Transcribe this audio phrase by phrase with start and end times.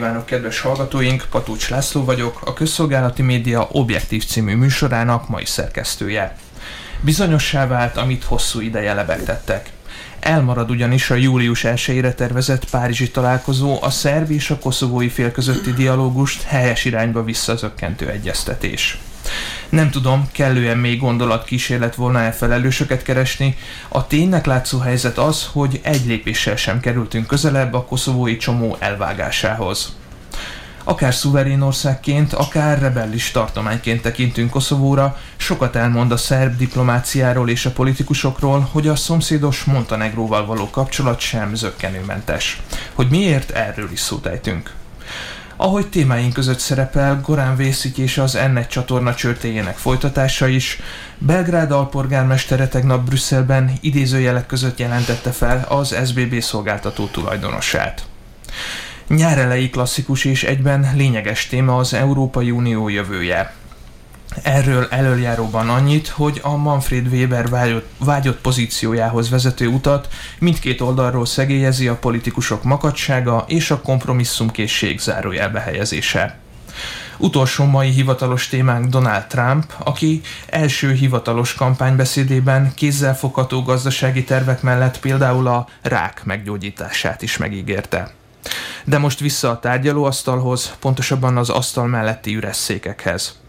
[0.00, 1.26] Kívánok, kedves hallgatóink!
[1.30, 6.36] Patúcs László vagyok, a Közszolgálati Média Objektív című műsorának mai szerkesztője.
[7.00, 9.70] Bizonyossá vált, amit hosszú ideje lebegtettek.
[10.20, 15.72] Elmarad ugyanis a július 1-ére tervezett Párizsi találkozó a szerb és a koszovói fél közötti
[15.72, 18.98] dialógust helyes irányba visszazökkentő egyeztetés.
[19.70, 23.56] Nem tudom, kellően még gondolatkísérlet volna-e felelősöket keresni.
[23.88, 29.98] A ténynek látszó helyzet az, hogy egy lépéssel sem kerültünk közelebb a koszovói csomó elvágásához.
[30.84, 37.70] Akár szuverén országként, akár rebellis tartományként tekintünk Koszovóra, sokat elmond a szerb diplomáciáról és a
[37.70, 42.60] politikusokról, hogy a szomszédos Montenegróval való kapcsolat sem zöggenőmentes.
[42.94, 44.28] Hogy miért, erről is szót.
[45.62, 50.78] Ahogy témáink között szerepel Gorán Vészik és az N1 csatorna csörtéjének folytatása is,
[51.18, 58.04] Belgrád alpolgármestere tegnap Brüsszelben idézőjelek között jelentette fel az SBB szolgáltató tulajdonosát.
[59.08, 63.52] Nyár elejé klasszikus és egyben lényeges téma az Európai Unió jövője.
[64.42, 71.88] Erről előjáróban annyit, hogy a Manfred Weber vágyott, vágyott pozíciójához vezető utat mindkét oldalról szegélyezi
[71.88, 76.38] a politikusok makadsága és a kompromisszumkészség zárójelbe helyezése.
[77.16, 85.46] Utolsó mai hivatalos témánk Donald Trump, aki első hivatalos kampánybeszédében kézzelfogható gazdasági tervek mellett például
[85.46, 88.14] a rák meggyógyítását is megígérte.
[88.84, 93.39] De most vissza a tárgyalóasztalhoz, pontosabban az asztal melletti üres székekhez.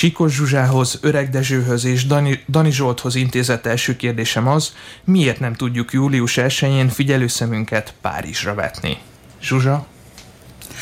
[0.00, 4.72] Csikos Zsuzsához, Öreg Dezsőhöz és Dani, Dani Zsolthoz intézett első kérdésem az,
[5.04, 8.98] miért nem tudjuk július 1-én figyelőszemünket Párizsra vetni?
[9.42, 9.86] Zsuzsa?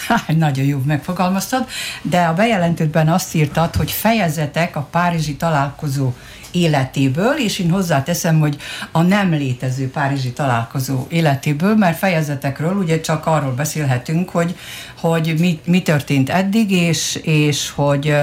[0.06, 1.68] Há, nagyon jó megfogalmaztad,
[2.02, 6.12] de a bejelentőben azt írtad, hogy fejezetek a párizsi találkozó
[6.50, 8.56] életéből, és én hozzáteszem, hogy
[8.92, 14.56] a nem létező párizsi találkozó életéből, mert fejezetekről ugye csak arról beszélhetünk, hogy,
[15.00, 18.14] hogy mi, mi történt eddig, és, és hogy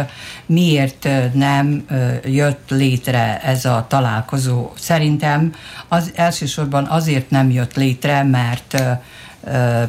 [0.46, 1.86] miért nem
[2.25, 4.72] jött létre ez a találkozó.
[4.80, 5.53] Szerintem
[5.88, 8.84] az elsősorban azért nem jött létre, mert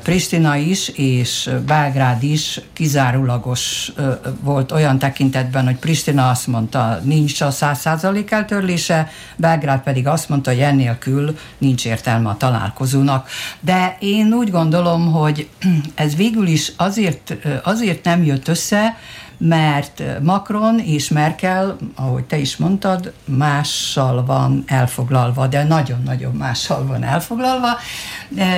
[0.03, 3.93] Pristina is és Belgrád is kizárólagos
[4.41, 10.29] volt olyan tekintetben, hogy Pristina azt mondta, nincs a száz százalék eltörlése, Belgrád pedig azt
[10.29, 13.29] mondta, hogy ennélkül nincs értelme a találkozónak.
[13.61, 15.49] De én úgy gondolom, hogy
[15.95, 18.97] ez végül is azért, azért nem jött össze,
[19.39, 27.03] mert Macron és Merkel, ahogy te is mondtad, mással van elfoglalva, de nagyon-nagyon mással van
[27.03, 27.69] elfoglalva,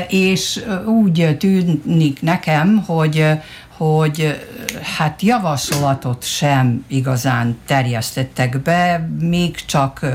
[0.09, 3.27] és úgy tűnik nekem, hogy
[3.77, 4.47] hogy
[4.97, 10.06] hát javaslatot sem igazán terjesztettek be, még csak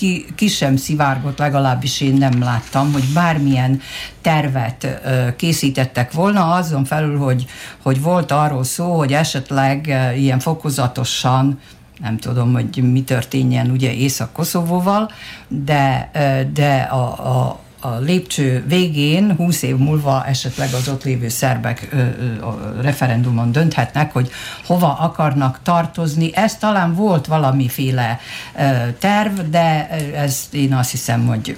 [0.00, 3.80] ki, ki sem szivárgott, legalábbis én nem láttam, hogy bármilyen
[4.20, 5.00] tervet
[5.36, 7.46] készítettek volna, azon felül, hogy,
[7.82, 11.60] hogy volt arról szó, hogy esetleg ilyen fokozatosan
[12.00, 15.10] nem tudom, hogy mi történjen ugye Észak-Koszovóval,
[15.48, 16.10] de,
[16.52, 21.96] de a, a, a lépcső végén, 20 év múlva esetleg az ott lévő szerbek ö,
[21.96, 24.30] ö, referendumon dönthetnek, hogy
[24.66, 26.30] hova akarnak tartozni.
[26.34, 28.20] Ez talán volt valamiféle
[28.56, 28.60] ö,
[28.98, 31.56] terv, de ez én azt hiszem, hogy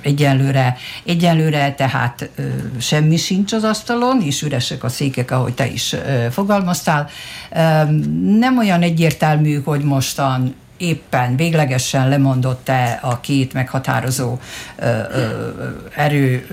[0.00, 2.42] egyelőre, egyelőre tehát ö,
[2.78, 7.08] semmi sincs az asztalon, és üresek a székek, ahogy te is ö, fogalmaztál.
[7.52, 7.58] Ö,
[8.38, 14.38] nem olyan egyértelmű, hogy mostan éppen véglegesen lemondott-e a két meghatározó
[14.76, 15.48] ö, ö,
[15.94, 16.46] erő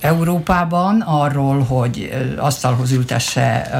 [0.00, 3.70] Európában arról, hogy asztalhoz ültesse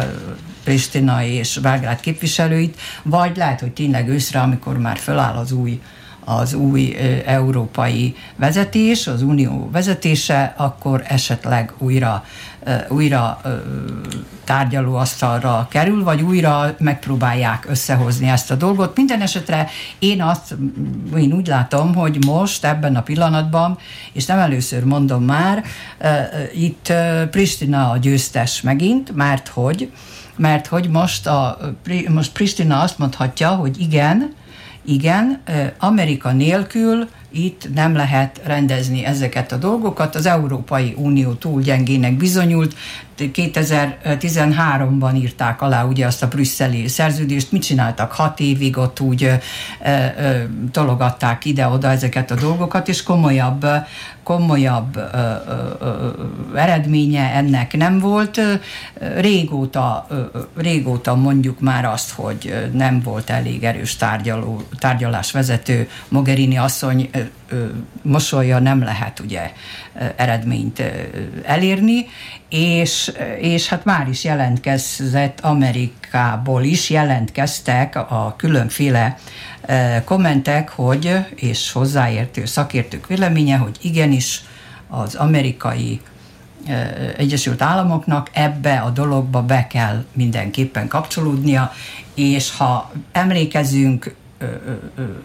[0.64, 5.80] Pristina és Belgrád képviselőit, vagy lehet, hogy tényleg őszre, amikor már föláll az új
[6.24, 12.24] az új európai vezetés, az unió vezetése, akkor esetleg újra,
[12.88, 13.40] újra
[14.44, 18.96] tárgyalóasztalra kerül, vagy újra megpróbálják összehozni ezt a dolgot.
[18.96, 19.68] Minden esetre
[19.98, 20.56] én azt,
[21.16, 23.78] én úgy látom, hogy most ebben a pillanatban,
[24.12, 25.64] és nem először mondom már,
[26.54, 26.92] itt
[27.30, 29.92] Pristina a győztes megint, mert hogy,
[30.36, 31.58] mert hogy most, a,
[32.08, 34.34] most Pristina azt mondhatja, hogy igen,
[34.84, 35.42] igen,
[35.78, 40.14] Amerika nélkül itt nem lehet rendezni ezeket a dolgokat.
[40.14, 42.74] Az Európai Unió túl gyengének bizonyult.
[43.18, 48.12] 2013-ban írták alá ugye azt a brüsszeli szerződést, mit csináltak?
[48.12, 49.34] Hat évig, ott úgy ö,
[49.84, 53.66] ö, tologatták ide-oda ezeket a dolgokat, és komolyabb,
[54.22, 55.00] komolyabb ö,
[55.80, 56.10] ö,
[56.54, 58.40] eredménye ennek nem volt.
[59.16, 60.22] Régóta, ö,
[60.56, 67.10] régóta mondjuk már azt, hogy nem volt elég erős tárgyaló, tárgyalásvezető Mogherini asszony
[68.02, 69.52] mosolya nem lehet ugye
[70.16, 70.82] eredményt
[71.44, 72.06] elérni,
[72.54, 79.18] és, és hát már is jelentkezett Amerikából is, jelentkeztek a különféle
[80.04, 84.42] kommentek, hogy, és hozzáértő szakértők véleménye, hogy igenis
[84.88, 86.00] az amerikai
[87.16, 91.72] Egyesült Államoknak ebbe a dologba be kell mindenképpen kapcsolódnia,
[92.14, 94.14] és ha emlékezünk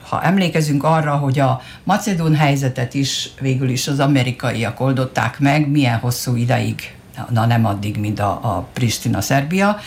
[0.01, 5.97] ha emlékezünk arra, hogy a macedón helyzetet is végül is az amerikaiak oldották meg, milyen
[5.97, 6.98] hosszú ideig
[7.29, 9.77] na nem addig, mint a, a Pristina-Szerbia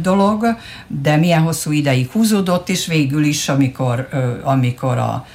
[0.00, 0.46] dolog,
[0.86, 4.08] de milyen hosszú ideig húzódott, és végül is, amikor,
[4.42, 5.26] amikor a,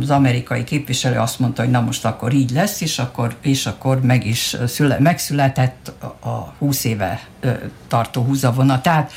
[0.00, 4.00] az amerikai képviselő azt mondta, hogy na most akkor így lesz, és akkor, és akkor
[4.00, 7.20] meg is szüle, megszületett a 20 éve
[7.88, 8.80] tartó húzavona.
[8.80, 9.12] Tehát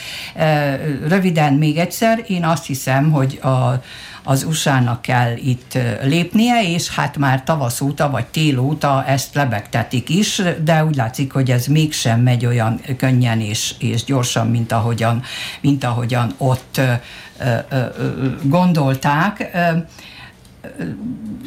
[1.07, 3.81] röviden még egyszer, én azt hiszem, hogy a,
[4.23, 10.09] az USA-nak kell itt lépnie, és hát már tavasz óta vagy tél óta ezt lebegtetik
[10.09, 15.23] is, de úgy látszik, hogy ez mégsem megy olyan könnyen és, és gyorsan, mint ahogyan,
[15.61, 16.81] mint ahogyan ott
[18.43, 19.51] gondolták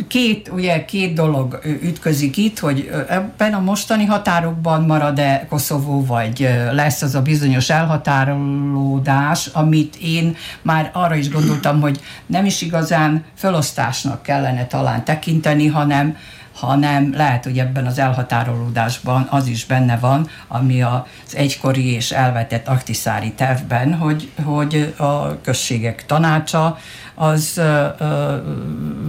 [0.09, 7.03] két, ugye két dolog ütközik itt, hogy ebben a mostani határokban marad-e Koszovó, vagy lesz
[7.03, 14.23] az a bizonyos elhatárolódás, amit én már arra is gondoltam, hogy nem is igazán felosztásnak
[14.23, 16.17] kellene talán tekinteni, hanem
[16.57, 22.69] hanem lehet, hogy ebben az elhatárolódásban az is benne van, ami az egykori és elvetett
[22.69, 26.79] aktiszári tervben, hogy, hogy a községek tanácsa
[27.15, 27.61] az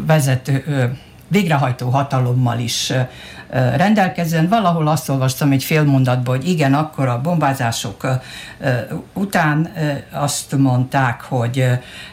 [0.06, 0.98] vezető,
[1.28, 2.94] végrehajtó hatalommal is
[3.50, 4.48] rendelkezzen.
[4.48, 8.08] Valahol azt olvastam egy fél mondatban, hogy igen, akkor a bombázások
[9.14, 9.72] után
[10.12, 11.66] azt mondták, hogy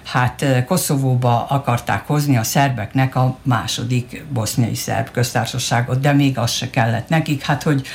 [0.04, 6.70] hát Koszovóba akarták hozni a szerbeknek a második boszniai szerb köztársaságot, de még az se
[6.70, 7.42] kellett nekik.
[7.42, 7.86] Hát, hogy,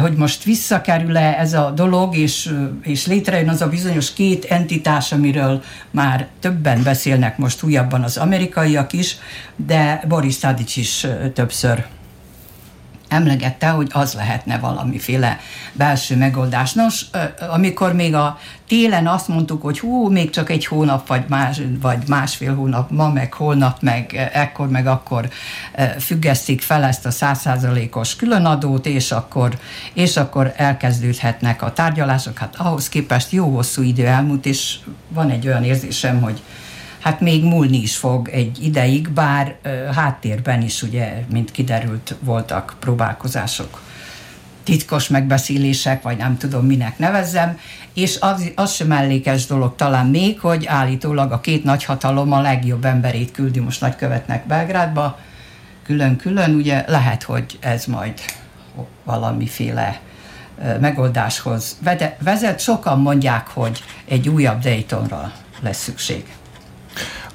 [0.00, 5.62] hogy most visszakerül-e ez a dolog, és, és létrejön az a bizonyos két entitás, amiről
[5.90, 9.16] már többen beszélnek most újabban az amerikaiak is,
[9.56, 11.86] de Boris Tadic is többször
[13.10, 15.40] emlegette, hogy az lehetne valamiféle
[15.72, 16.72] belső megoldás.
[16.72, 17.04] Nos,
[17.50, 21.98] amikor még a télen azt mondtuk, hogy hú, még csak egy hónap, vagy, más, vagy
[22.08, 25.28] másfél hónap, ma meg holnap, meg ekkor, meg akkor
[25.98, 29.58] függesztik fel ezt a százszázalékos különadót, és akkor,
[29.92, 32.38] és akkor elkezdődhetnek a tárgyalások.
[32.38, 34.76] Hát ahhoz képest jó hosszú idő elmúlt, és
[35.08, 36.42] van egy olyan érzésem, hogy
[37.00, 39.56] hát még múlni is fog egy ideig, bár
[39.94, 43.80] háttérben is ugye, mint kiderült, voltak próbálkozások
[44.64, 47.58] titkos megbeszélések, vagy nem tudom minek nevezzem,
[47.94, 52.84] és az, az sem mellékes dolog talán még, hogy állítólag a két nagyhatalom a legjobb
[52.84, 55.18] emberét küldi most nagykövetnek Belgrádba,
[55.84, 58.20] külön-külön, ugye lehet, hogy ez majd
[59.04, 60.00] valamiféle
[60.80, 61.78] megoldáshoz
[62.18, 62.60] vezet.
[62.60, 66.24] Sokan mondják, hogy egy újabb Daytonra lesz szükség.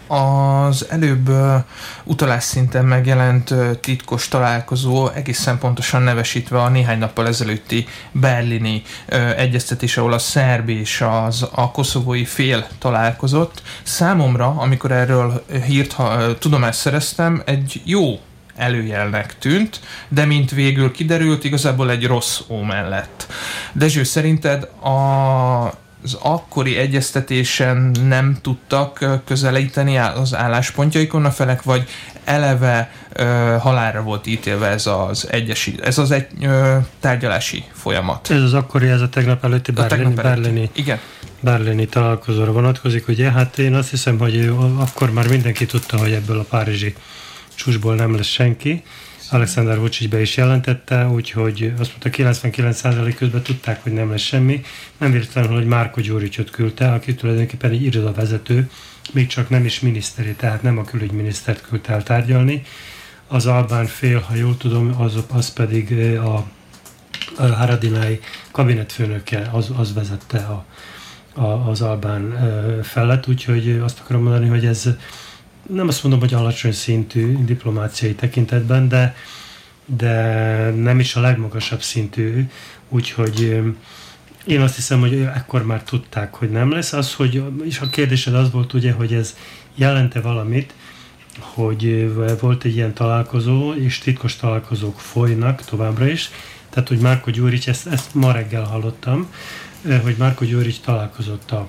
[0.08, 1.56] Az előbb uh,
[2.04, 9.98] utalás szinten megjelent titkos találkozó egészen pontosan nevesítve a néhány nappal ezelőtti berlini uh, egyeztetés,
[9.98, 13.62] ahol a szerb és az, a koszovói fél találkozott.
[13.84, 18.20] Számomra, amikor erről hírt, ha, tudomást szereztem, egy jó
[18.56, 23.28] előjelnek tűnt, de mint végül kiderült, igazából egy rossz ómen lett.
[23.74, 31.88] Dezső, szerinted a az akkori egyeztetésen nem tudtak közelíteni az álláspontjaikon a felek, vagy
[32.24, 33.24] eleve ö,
[33.60, 38.32] halálra volt ítélve ez az egyesi, ez az egy ö, tárgyalási folyamat.
[38.32, 41.00] Ez az akkori, ez a tegnap előtti berlini, berlini, Igen.
[41.40, 43.32] berlini találkozóra vonatkozik, ugye?
[43.32, 46.96] Hát én azt hiszem, hogy akkor már mindenki tudta, hogy ebből a párizsi
[47.56, 48.84] csúcsból nem lesz senki,
[49.30, 54.62] Alexander Vucic be is jelentette, úgyhogy azt mondta 99% közben tudták, hogy nem lesz semmi.
[54.98, 58.70] Nem véletlenül, hogy Márko Gyuricsot küldte, aki tulajdonképpen egy irodavezető,
[59.14, 62.64] még csak nem is miniszteri, tehát nem a külügyminisztert küldte el tárgyalni.
[63.28, 66.46] Az albán fél, ha jól tudom, az, az pedig a,
[67.38, 68.20] a Haradinai
[68.52, 70.66] kabinetfőnöke, az, az vezette a,
[71.42, 72.34] az Albán
[72.84, 74.90] felett, úgyhogy azt akarom mondani, hogy ez
[75.70, 79.16] nem azt mondom, hogy alacsony szintű diplomáciai tekintetben, de,
[79.86, 80.14] de
[80.70, 82.50] nem is a legmagasabb szintű,
[82.90, 83.62] úgyhogy
[84.46, 86.94] én azt hiszem, hogy ekkor már tudták, hogy nem lesz.
[86.94, 89.36] Az, hogy, és a kérdésed az volt ugye, hogy ez
[89.76, 90.74] jelente valamit,
[91.40, 96.30] hogy volt egy ilyen találkozó, és titkos találkozók folynak továbbra is.
[96.70, 99.30] Tehát, hogy Márko Gyurics, ezt, ezt ma reggel hallottam,
[100.04, 101.68] hogy Márko Gyurics találkozott a,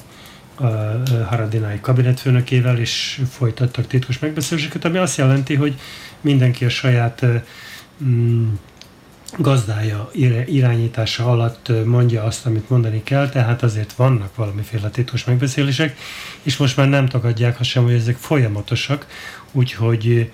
[0.57, 5.75] a Haradinái kabinetfőnökével, és folytattak titkos megbeszéléseket, ami azt jelenti, hogy
[6.21, 7.27] mindenki a saját
[8.05, 8.53] mm,
[9.39, 10.11] gazdája
[10.47, 15.97] irányítása alatt mondja azt, amit mondani kell, tehát azért vannak valamiféle titkos megbeszélések,
[16.43, 19.07] és most már nem tagadják azt sem, hogy ezek folyamatosak,
[19.53, 20.31] úgyhogy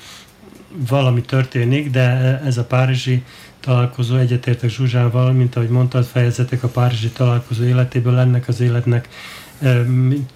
[0.88, 3.22] valami történik, de ez a párizsi
[3.60, 9.08] találkozó egyetértek Zsuzsával, mint ahogy mondtad, fejezetek a párizsi találkozó életéből, ennek az életnek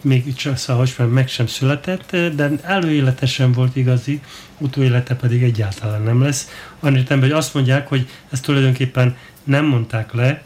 [0.02, 4.20] még csak szóval meg sem született, de előéletesen volt igazi,
[4.58, 6.48] utóélete pedig egyáltalán nem lesz.
[6.80, 10.42] Annyit hogy azt mondják, hogy ezt tulajdonképpen nem mondták le,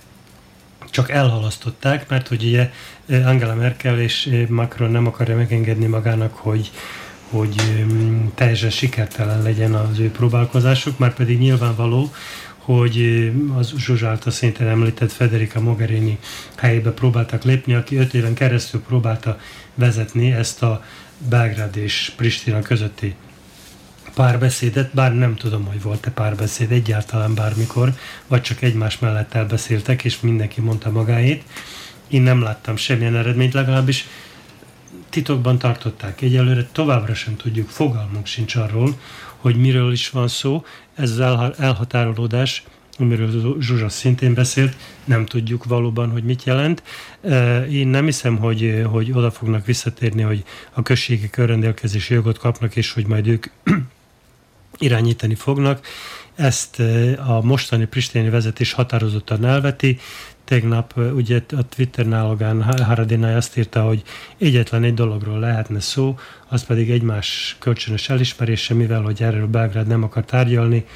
[0.91, 2.71] csak elhalasztották, mert hogy ugye
[3.25, 6.71] Angela Merkel és Macron nem akarja megengedni magának, hogy,
[7.31, 7.85] hogy
[8.35, 12.13] teljesen sikertelen legyen az ő próbálkozásuk, már pedig nyilvánvaló,
[12.61, 16.19] hogy az Zsuzsa által szintén említett Federica Mogherini
[16.57, 19.39] helyébe próbáltak lépni, aki öt éven keresztül próbálta
[19.75, 20.85] vezetni ezt a
[21.29, 23.15] Belgrád és Pristina közötti
[24.15, 27.93] párbeszédet, bár nem tudom, hogy volt-e párbeszéd egyáltalán bármikor,
[28.27, 31.45] vagy csak egymás mellett elbeszéltek, és mindenki mondta magáét.
[32.09, 34.07] Én nem láttam semmilyen eredményt, legalábbis
[35.09, 36.21] titokban tartották.
[36.21, 38.99] Egyelőre továbbra sem tudjuk, fogalmunk sincs arról,
[39.41, 40.65] hogy miről is van szó.
[40.95, 42.65] Ez az elhatárolódás,
[42.99, 46.83] amiről Zsuzsa szintén beszélt, nem tudjuk valóban, hogy mit jelent.
[47.71, 52.93] Én nem hiszem, hogy, hogy oda fognak visszatérni, hogy a községek önrendelkezési jogot kapnak, és
[52.93, 53.47] hogy majd ők
[54.79, 55.87] irányítani fognak.
[56.35, 56.81] Ezt
[57.27, 59.99] a mostani pristéni vezetés határozottan elveti.
[60.51, 64.03] Tegnap ugye a Twitter nálogán Haradinai azt írta, hogy
[64.39, 70.03] egyetlen egy dologról lehetne szó, az pedig egymás kölcsönös elismerése, mivel hogy erről Belgrád nem
[70.03, 70.87] akar tárgyalni,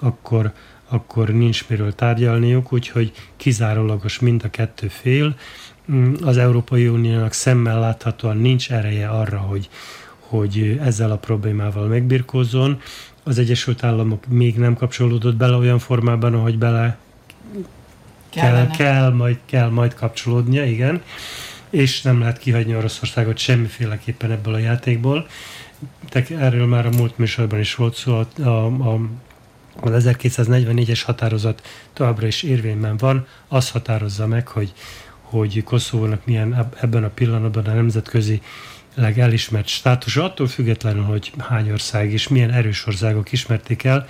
[0.00, 0.52] akkor,
[0.88, 5.34] akkor nincs miről tárgyalniuk, úgyhogy kizárólagos mind a kettő fél.
[5.92, 9.68] Mm, az Európai Uniónak szemmel láthatóan nincs ereje arra, hogy,
[10.18, 12.80] hogy ezzel a problémával megbirkózzon.
[13.22, 16.98] Az Egyesült Államok még nem kapcsolódott bele olyan formában, ahogy bele
[18.32, 21.02] kell, kell, majd, kell majd kapcsolódnia, igen,
[21.70, 25.26] és nem lehet kihagyni Oroszországot semmiféleképpen ebből a játékból.
[26.10, 29.00] De erről már a múlt műsorban is volt szó, a, a, a
[29.80, 31.62] az 1244-es határozat
[31.92, 34.72] továbbra is érvényben van, az határozza meg, hogy,
[35.20, 38.42] hogy Koszovónak milyen ebben a pillanatban a nemzetközi
[39.16, 44.06] elismert státus, attól függetlenül, hogy hány ország és milyen erős országok ismerték el,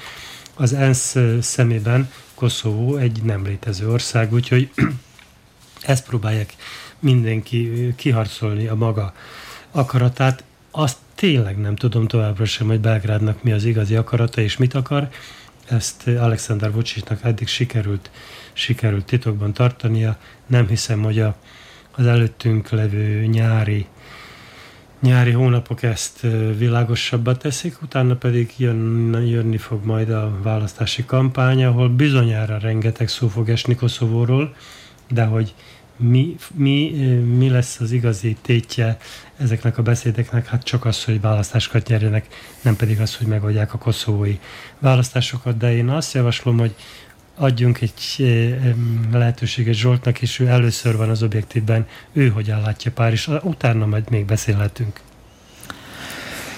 [0.55, 4.71] az ENSZ szemében Koszovó egy nem létező ország, úgyhogy
[5.83, 6.55] ezt próbálják
[6.99, 9.15] mindenki kiharcolni a maga
[9.71, 10.45] akaratát.
[10.71, 15.09] Azt tényleg nem tudom továbbra sem, hogy Belgrádnak mi az igazi akarata és mit akar.
[15.69, 18.11] Ezt Alexander Vucicnak eddig sikerült,
[18.53, 20.17] sikerült titokban tartania.
[20.47, 21.37] Nem hiszem, hogy a,
[21.91, 23.87] az előttünk levő nyári
[25.02, 26.21] nyári hónapok ezt
[26.59, 33.28] világosabbá teszik, utána pedig jön, jönni fog majd a választási kampány, ahol bizonyára rengeteg szó
[33.28, 34.54] fog esni Koszovóról,
[35.11, 35.54] de hogy
[35.97, 36.90] mi, mi,
[37.37, 38.97] mi lesz az igazi tétje
[39.37, 40.47] ezeknek a beszédeknek?
[40.47, 42.26] Hát csak az, hogy választásokat nyerjenek,
[42.62, 44.38] nem pedig az, hogy megoldják a koszovói
[44.78, 46.75] választásokat, de én azt javaslom, hogy
[47.37, 48.27] adjunk egy
[49.12, 54.25] lehetőséget Zsoltnak, és ő először van az objektívben, ő hogyan látja Párizs, utána majd még
[54.25, 55.01] beszélhetünk.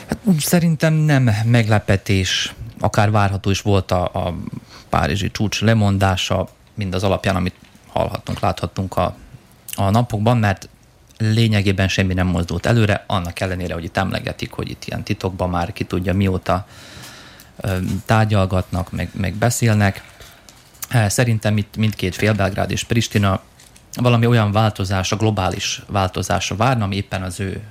[0.07, 4.35] Hát, szerintem nem meglepetés, akár várható is volt a, a
[4.89, 7.55] párizsi csúcs lemondása, mind az alapján, amit
[7.87, 9.17] hallhattunk, láthattunk a,
[9.77, 10.69] a napokban, mert
[11.19, 15.73] lényegében semmi nem mozdult előre, annak ellenére, hogy itt emlegetik, hogy itt ilyen titokban már
[15.73, 16.67] ki tudja mióta
[18.05, 20.03] tárgyalgatnak, meg, meg beszélnek.
[21.07, 23.43] Szerintem itt mindkét fél, Belgrád és Pristina
[23.95, 27.63] valami olyan változása, globális változása várna, ami éppen az ő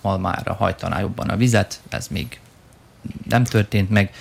[0.00, 2.40] malmára hajtaná jobban a vizet, ez még
[3.28, 4.14] nem történt meg.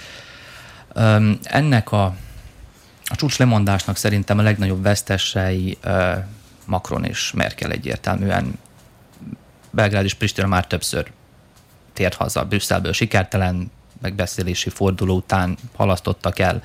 [1.44, 2.04] Ennek a,
[3.06, 5.78] a csúcs lemondásnak szerintem a legnagyobb vesztesei
[6.66, 8.60] Macron és Merkel egyértelműen.
[9.70, 11.12] Belgrád és Pristina már többször
[11.94, 16.64] tért haza Brüsszelből sikertelen megbeszélési forduló után halasztottak el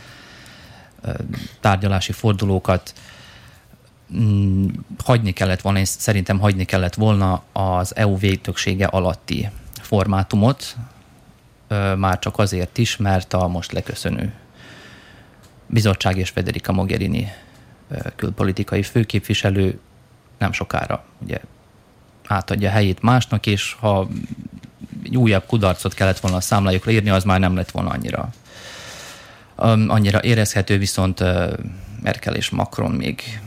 [1.61, 2.95] tárgyalási fordulókat.
[4.17, 4.67] mm,
[5.05, 10.77] hagyni kellett volna, és szerintem hagyni kellett volna az EU végtöksége alatti formátumot,
[11.97, 14.33] már csak azért is, mert a most leköszönő
[15.67, 17.33] bizottság és Federica Mogherini
[18.17, 19.79] külpolitikai főképviselő
[20.39, 21.41] nem sokára ugye
[22.27, 24.09] átadja helyét másnak, és ha
[25.15, 28.33] újabb kudarcot kellett volna a számlájukra írni, az már nem lett volna annyira
[29.57, 31.21] annyira érezhető, viszont
[32.03, 33.41] Merkel és Macron még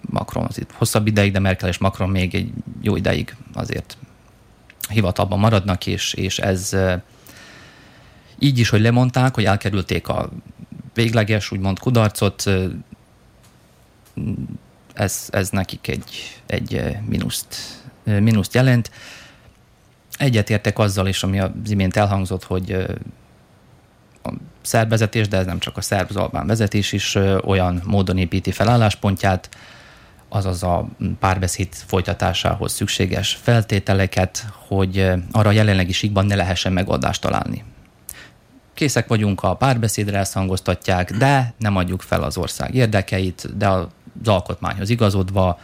[0.00, 3.96] Macron az itt hosszabb ideig, de Merkel és Macron még egy jó ideig azért
[4.88, 6.76] hivatalban maradnak, és, és ez
[8.38, 10.30] így is, hogy lemondták, hogy elkerülték a
[10.94, 12.50] végleges, úgymond kudarcot,
[14.94, 17.56] ez, ez nekik egy, egy minuszt,
[18.04, 18.90] minuszt jelent.
[20.16, 22.86] Egyetértek azzal is, ami az imént elhangzott, hogy
[24.62, 27.14] szervezetés, de ez nem csak a szerb albán vezetés is
[27.44, 29.48] olyan módon építi fel álláspontját,
[30.28, 30.88] azaz a
[31.18, 37.64] párbeszéd folytatásához szükséges feltételeket, hogy arra a jelenlegi síkban ne lehessen megoldást találni.
[38.74, 43.86] Készek vagyunk, a párbeszédre elszangoztatják, de nem adjuk fel az ország érdekeit, de az
[44.24, 45.58] alkotmányhoz igazodva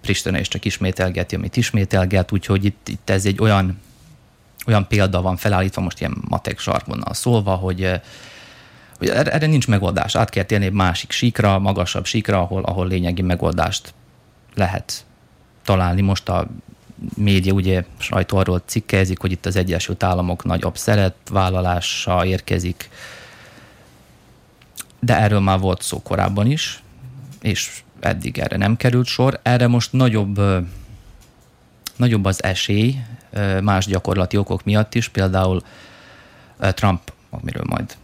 [0.00, 3.78] Pristina is csak ismételgeti, amit ismételget, úgyhogy itt, itt ez egy olyan,
[4.70, 8.00] olyan példa van felállítva, most ilyen matek sarkonnal szólva, hogy
[8.98, 10.16] hogy erre nincs megoldás.
[10.16, 13.94] Át kell térni egy másik síkra, magasabb síkra, ahol, ahol lényegi megoldást
[14.54, 15.04] lehet
[15.64, 16.00] találni.
[16.00, 16.46] Most a
[17.14, 22.88] média ugye sajtó arról cikkezik, hogy itt az Egyesült Államok nagyobb szeretvállalása érkezik,
[25.00, 26.82] de erről már volt szó korábban is,
[27.42, 29.40] és eddig erre nem került sor.
[29.42, 30.40] Erre most nagyobb,
[31.96, 32.96] nagyobb az esély
[33.62, 35.62] más gyakorlati okok miatt is, például
[36.58, 37.96] Trump, amiről majd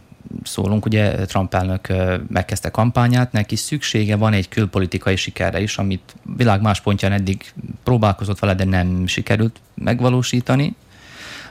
[0.43, 1.87] szólunk, ugye Trump elnök
[2.29, 7.53] megkezdte kampányát, neki szüksége van egy külpolitikai sikerre is, amit világ más pontján eddig
[7.83, 10.75] próbálkozott vele, de nem sikerült megvalósítani.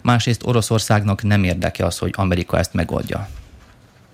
[0.02, 3.28] Másrészt Oroszországnak nem érdeke az, hogy Amerika ezt megoldja.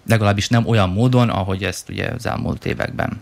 [0.08, 3.20] Legalábbis nem olyan módon, ahogy ezt ugye az elmúlt években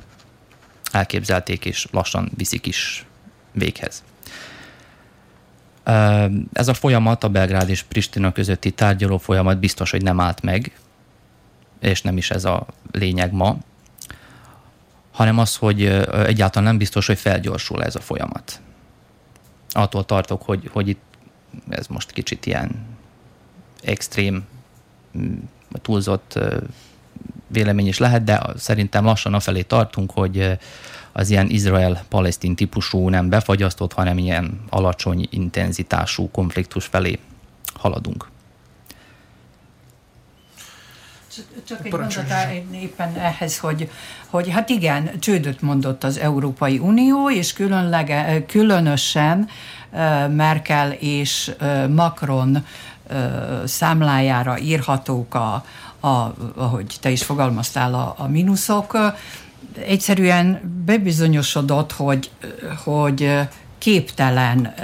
[0.93, 3.07] elképzelték, és lassan viszik is
[3.53, 4.03] véghez.
[6.53, 10.73] Ez a folyamat, a Belgrád és Pristina közötti tárgyaló folyamat biztos, hogy nem állt meg,
[11.81, 13.59] és nem is ez a lényeg ma,
[15.11, 15.85] hanem az, hogy
[16.27, 18.61] egyáltalán nem biztos, hogy felgyorsul ez a folyamat.
[19.71, 21.03] Attól tartok, hogy, hogy itt
[21.69, 22.87] ez most kicsit ilyen
[23.83, 24.45] extrém,
[25.83, 26.39] túlzott
[27.47, 30.59] vélemény is lehet, de szerintem lassan afelé tartunk, hogy
[31.13, 37.19] az ilyen Izrael-Palesztin típusú nem befagyasztott, hanem ilyen alacsony intenzitású konfliktus felé
[37.75, 38.29] haladunk.
[41.65, 42.25] Csak egy mondat
[42.73, 43.91] éppen ehhez, hogy,
[44.27, 49.49] hogy hát igen, csődöt mondott az Európai Unió, és különlege, különösen
[50.29, 51.53] Merkel és
[51.95, 52.67] Macron
[53.65, 55.65] számlájára írhatók a,
[56.01, 58.99] a, ahogy te is fogalmaztál, a, a mínuszok.
[59.87, 62.31] Egyszerűen bebizonyosodott, hogy,
[62.85, 63.39] hogy
[63.79, 64.75] képtelen,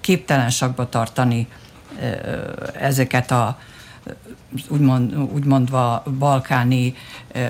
[0.00, 1.48] képtelen sakba tartani
[2.80, 3.58] ezeket a
[4.68, 6.94] úgymond, úgymondva balkáni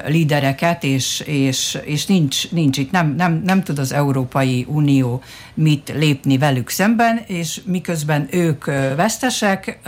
[0.06, 5.22] lídereket, és, és, és nincs, nincs itt, nem, nem, nem tud az Európai Unió
[5.54, 8.64] mit lépni velük szemben, és miközben ők
[8.96, 9.78] vesztesek,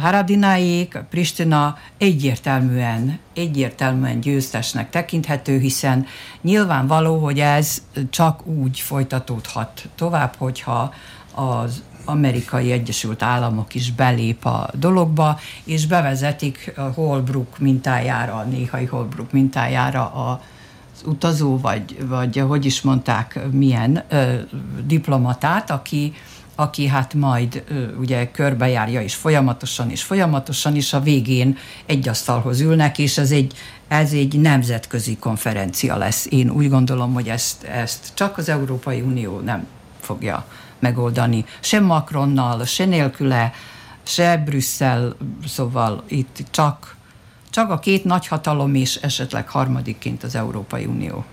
[0.00, 6.06] Haradináék, Pristina egyértelműen, egyértelműen győztesnek tekinthető, hiszen
[6.42, 10.94] nyilvánvaló, hogy ez csak úgy folytatódhat tovább, hogyha
[11.34, 18.84] az amerikai Egyesült Államok is belép a dologba, és bevezetik a Holbrook mintájára, a néhai
[18.84, 20.40] Holbrook mintájára a
[20.94, 24.34] az utazó, vagy, vagy hogy is mondták, milyen ö,
[24.86, 26.14] diplomatát, aki,
[26.54, 27.64] aki hát majd
[27.98, 33.54] ugye körbejárja is folyamatosan és folyamatosan, és a végén egy asztalhoz ülnek, és ez egy,
[33.88, 36.26] ez egy nemzetközi konferencia lesz.
[36.30, 39.66] Én úgy gondolom, hogy ezt, ezt csak az Európai Unió nem
[40.00, 40.46] fogja
[40.78, 43.52] megoldani, se Macronnal, se nélküle,
[44.02, 46.96] se Brüsszel, szóval itt csak,
[47.50, 51.24] csak a két nagyhatalom és esetleg harmadikként az Európai Unió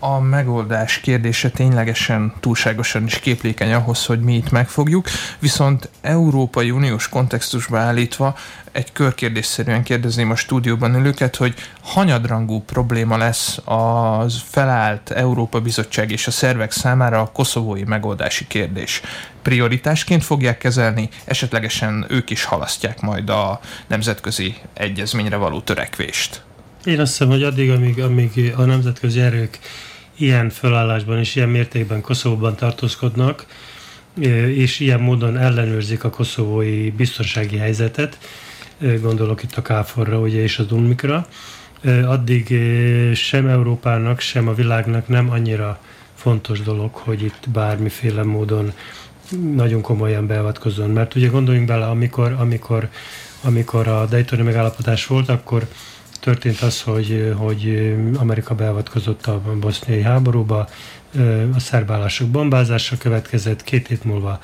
[0.00, 5.08] a megoldás kérdése ténylegesen túlságosan is képlékeny ahhoz, hogy mi itt megfogjuk,
[5.38, 8.36] viszont Európai Uniós kontextusba állítva
[8.72, 16.26] egy körkérdésszerűen kérdezném a stúdióban ülőket, hogy hanyadrangú probléma lesz az felállt Európa Bizottság és
[16.26, 19.00] a szervek számára a koszovói megoldási kérdés.
[19.42, 26.42] Prioritásként fogják kezelni, esetlegesen ők is halasztják majd a nemzetközi egyezményre való törekvést.
[26.84, 29.58] Én azt hiszem, hogy addig, amíg, amíg a nemzetközi erők
[30.20, 33.46] ilyen felállásban és ilyen mértékben Koszovóban tartózkodnak,
[34.54, 38.18] és ilyen módon ellenőrzik a koszovói biztonsági helyzetet,
[39.00, 41.26] gondolok itt a Káforra ugye, és az Dunmikra,
[42.04, 42.54] addig
[43.14, 45.80] sem Európának, sem a világnak nem annyira
[46.14, 48.72] fontos dolog, hogy itt bármiféle módon
[49.54, 50.90] nagyon komolyan beavatkozzon.
[50.90, 52.88] Mert ugye gondoljunk bele, amikor, amikor,
[53.42, 55.66] amikor a Daytoni megállapodás volt, akkor
[56.20, 60.68] történt az, hogy, hogy Amerika beavatkozott a boszniai háborúba,
[61.54, 64.40] a szerbálások bombázása következett, két hét múlva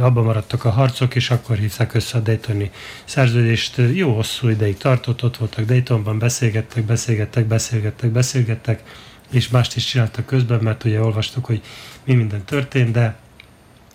[0.00, 2.70] abban maradtak a harcok, és akkor hívták össze a Daytoni
[3.04, 3.80] szerződést.
[3.92, 8.82] Jó hosszú ideig tartott, ott voltak Daytonban, beszélgettek, beszélgettek, beszélgettek, beszélgettek,
[9.30, 11.62] és mást is csináltak közben, mert ugye olvastuk, hogy
[12.04, 13.16] mi minden történt, de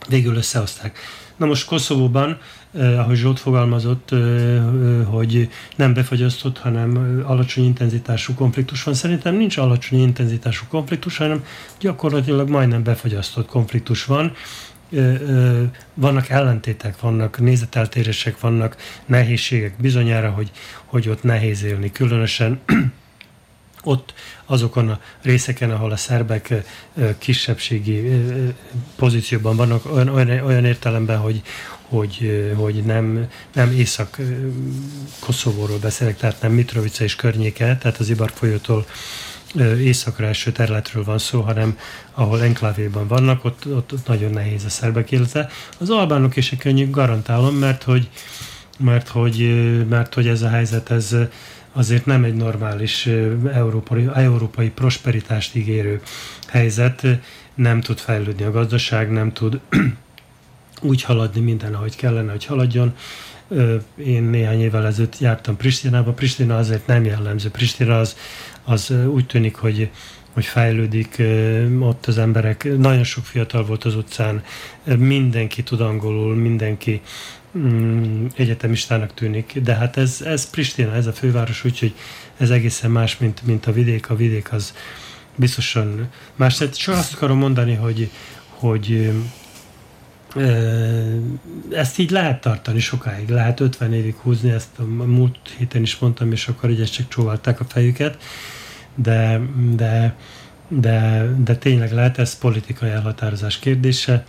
[0.07, 0.97] végül összehozták.
[1.35, 2.39] Na most Koszovóban,
[2.77, 8.93] eh, ahogy Zsolt fogalmazott, eh, eh, hogy nem befagyasztott, hanem alacsony intenzitású konfliktus van.
[8.93, 11.45] Szerintem nincs alacsony intenzitású konfliktus, hanem
[11.79, 14.33] gyakorlatilag majdnem befagyasztott konfliktus van.
[15.93, 20.51] Vannak ellentétek, vannak nézeteltérések, vannak nehézségek bizonyára, hogy,
[20.85, 21.91] hogy ott nehéz élni.
[21.91, 22.59] Különösen
[23.83, 24.13] ott
[24.45, 26.53] azokon a részeken, ahol a szerbek
[27.17, 28.23] kisebbségi
[28.95, 31.41] pozícióban vannak, olyan, olyan, olyan értelemben, hogy,
[31.89, 38.85] hogy, hogy nem, nem Észak-Koszovóról beszélek, tehát nem Mitrovica és környéke, tehát az Ibar folyótól
[39.79, 41.77] északra eső területről van szó, hanem
[42.13, 45.49] ahol enklávéban vannak, ott, ott, ott nagyon nehéz a szerbek élete.
[45.77, 48.09] Az albánok is könnyű, garantálom, mert hogy,
[48.79, 51.15] mert hogy, mert hogy ez a helyzet, ez,
[51.73, 53.09] azért nem egy normális
[53.53, 56.01] európai, európai prosperitást ígérő
[56.47, 57.07] helyzet,
[57.55, 59.59] nem tud fejlődni a gazdaság, nem tud
[60.81, 62.95] úgy haladni minden, ahogy kellene, hogy haladjon.
[63.97, 66.11] Én néhány évvel ezelőtt jártam Pristinába.
[66.11, 67.49] Pristina azért nem jellemző.
[67.49, 68.15] Pristina az,
[68.63, 69.89] az úgy tűnik, hogy
[70.35, 71.21] hogy fejlődik
[71.79, 72.77] ott az emberek.
[72.77, 74.43] Nagyon sok fiatal volt az utcán,
[74.97, 77.01] mindenki tud angolul, mindenki
[77.57, 81.93] mm, egyetemistának tűnik, de hát ez, ez Pristina, ez a főváros, úgyhogy
[82.37, 84.09] ez egészen más, mint, mint a vidék.
[84.09, 84.73] A vidék az
[85.35, 86.57] biztosan más.
[86.57, 88.09] Tehát csak azt akarom mondani, hogy,
[88.49, 89.11] hogy
[91.71, 96.31] ezt így lehet tartani sokáig, lehet 50 évig húzni, ezt a múlt héten is mondtam,
[96.31, 98.17] és akkor így csak csóválták a fejüket,
[98.95, 99.41] de,
[99.75, 100.15] de,
[100.67, 104.25] de, de tényleg lehet ez politikai elhatározás kérdése.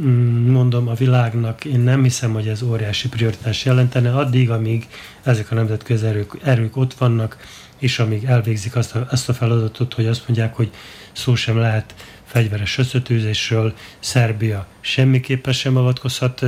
[0.00, 4.88] Mm, mondom, a világnak én nem hiszem, hogy ez óriási prioritás jelentene, addig, amíg
[5.22, 7.36] ezek a nemzetközi erők, erők ott vannak,
[7.78, 10.70] és amíg elvégzik azt a, azt a feladatot, hogy azt mondják, hogy
[11.12, 11.94] szó sem lehet
[12.34, 16.42] fegyveres összetűzésről, Szerbia semmiképpen sem avatkozhat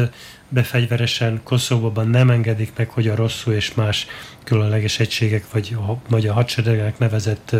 [0.48, 4.06] be fegyveresen, Koszovóban nem engedik meg, hogy a rosszul és más
[4.44, 7.56] különleges egységek, vagy a, vagy a hadseregek nevezett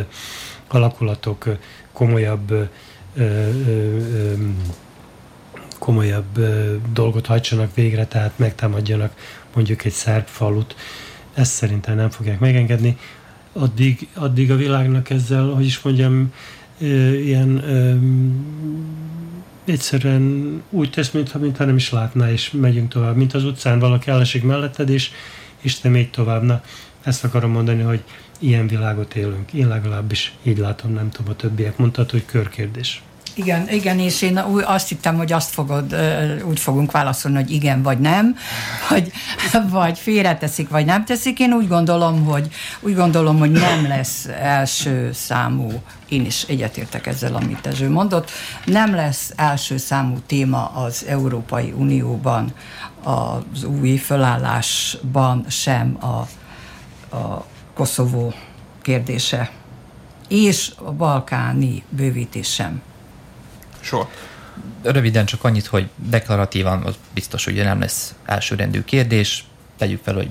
[0.69, 1.57] alakulatok
[1.93, 2.69] komolyabb
[5.79, 6.39] komolyabb
[6.93, 9.15] dolgot hajtsanak végre, tehát megtámadjanak
[9.55, 10.77] mondjuk egy szerb falut.
[11.35, 12.99] Ezt szerintem nem fogják megengedni.
[13.53, 16.33] Addig, addig a világnak ezzel, hogy is mondjam,
[16.79, 17.63] ilyen
[19.65, 23.17] egyszerűen úgy tesz, mintha, mintha nem is látná, és megyünk tovább.
[23.17, 25.11] Mint az utcán valaki elesik melletted, és,
[25.61, 26.43] és te még tovább.
[26.43, 26.63] Na,
[27.03, 28.03] ezt akarom mondani, hogy
[28.39, 29.53] ilyen világot élünk.
[29.53, 33.03] Én legalábbis így látom, nem tudom, a többiek mondtad, hogy körkérdés.
[33.35, 35.97] Igen, igen, és én azt hittem, hogy azt fogod,
[36.49, 38.37] úgy fogunk válaszolni, hogy igen vagy nem,
[38.89, 39.13] vagy,
[39.71, 41.39] vagy félreteszik, vagy nem teszik.
[41.39, 42.49] Én úgy gondolom, hogy
[42.81, 48.31] úgy gondolom, hogy nem lesz első számú, én is egyetértek ezzel, amit Ező mondott,
[48.65, 52.53] nem lesz első számú téma az Európai Unióban,
[53.03, 56.27] az új fölállásban sem a,
[57.17, 58.33] a Koszovó
[58.83, 59.51] kérdése,
[60.29, 62.83] és a balkáni bővítés sem.
[63.87, 64.11] Soha.
[64.83, 69.45] Röviden csak annyit, hogy deklaratívan az biztos, hogy nem lesz elsőrendű kérdés.
[69.79, 70.31] Tegyük fel, hogy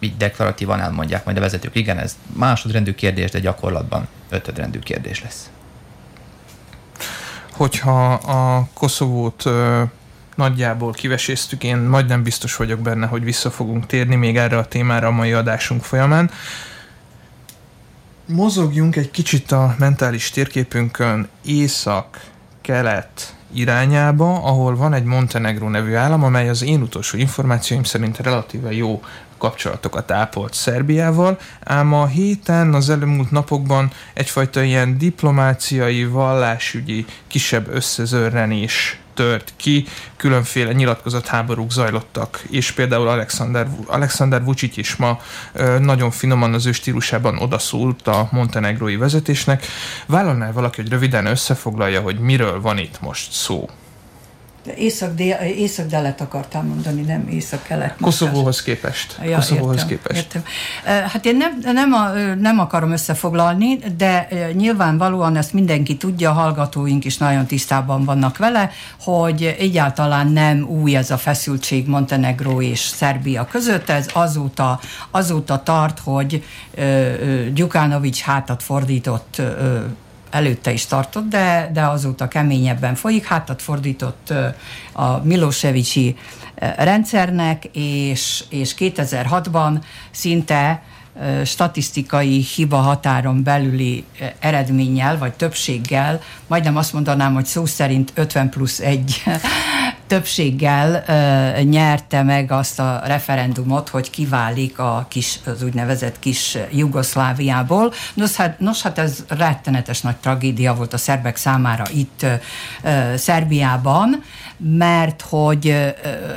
[0.00, 5.50] így deklaratívan elmondják majd a vezetők, igen, ez másodrendű kérdés, de gyakorlatban ötödrendű kérdés lesz.
[7.52, 9.82] Hogyha a Koszovót ö,
[10.34, 15.06] nagyjából kiveséztük, én majdnem biztos vagyok benne, hogy vissza fogunk térni még erre a témára
[15.06, 16.30] a mai adásunk folyamán.
[18.26, 22.20] Mozogjunk egy kicsit a mentális térképünkön észak,
[22.62, 28.72] kelet irányába, ahol van egy Montenegro nevű állam, amely az én utolsó információim szerint relatíve
[28.72, 29.02] jó
[29.38, 39.01] kapcsolatokat ápolt Szerbiával, ám a héten, az elmúlt napokban egyfajta ilyen diplomáciai, vallásügyi, kisebb összezörrenés
[39.14, 45.20] tört ki, különféle nyilatkozat háborúk zajlottak, és például Alexander, Alexander Vucic is ma
[45.78, 49.66] nagyon finoman az ő stílusában odaszólt a montenegrói vezetésnek.
[50.06, 53.68] Vállalná valaki, hogy röviden összefoglalja, hogy miről van itt most szó?
[55.56, 57.96] Észak-délet akartam mondani, nem észak-kelet.
[58.00, 59.18] Koszovóhoz képest.
[59.24, 60.34] Ja, Koszovóhoz értem, képest.
[60.34, 60.42] Értem.
[60.84, 62.08] Hát én nem, nem, a,
[62.40, 68.70] nem akarom összefoglalni, de nyilvánvalóan ezt mindenki tudja, a hallgatóink is nagyon tisztában vannak vele,
[69.00, 75.98] hogy egyáltalán nem új ez a feszültség Montenegró és Szerbia között, ez azóta, azóta tart,
[75.98, 76.44] hogy
[77.54, 79.42] Gyukánovics hátat fordított
[80.32, 84.32] előtte is tartott, de, de azóta keményebben folyik, hátat fordított
[84.92, 86.16] a Milosevicsi
[86.76, 89.78] rendszernek, és, és 2006-ban
[90.10, 90.82] szinte
[91.44, 94.04] statisztikai hiba határon belüli
[94.38, 99.22] eredménnyel, vagy többséggel, majdnem azt mondanám, hogy szó szerint 50 plusz 1
[100.12, 107.92] többséggel ö, nyerte meg azt a referendumot, hogy kiválik a kis, az úgynevezett kis Jugoszláviából.
[108.14, 114.22] Nos hát, nos, hát ez rettenetes nagy tragédia volt a szerbek számára itt ö, Szerbiában,
[114.56, 115.88] mert hogy ö,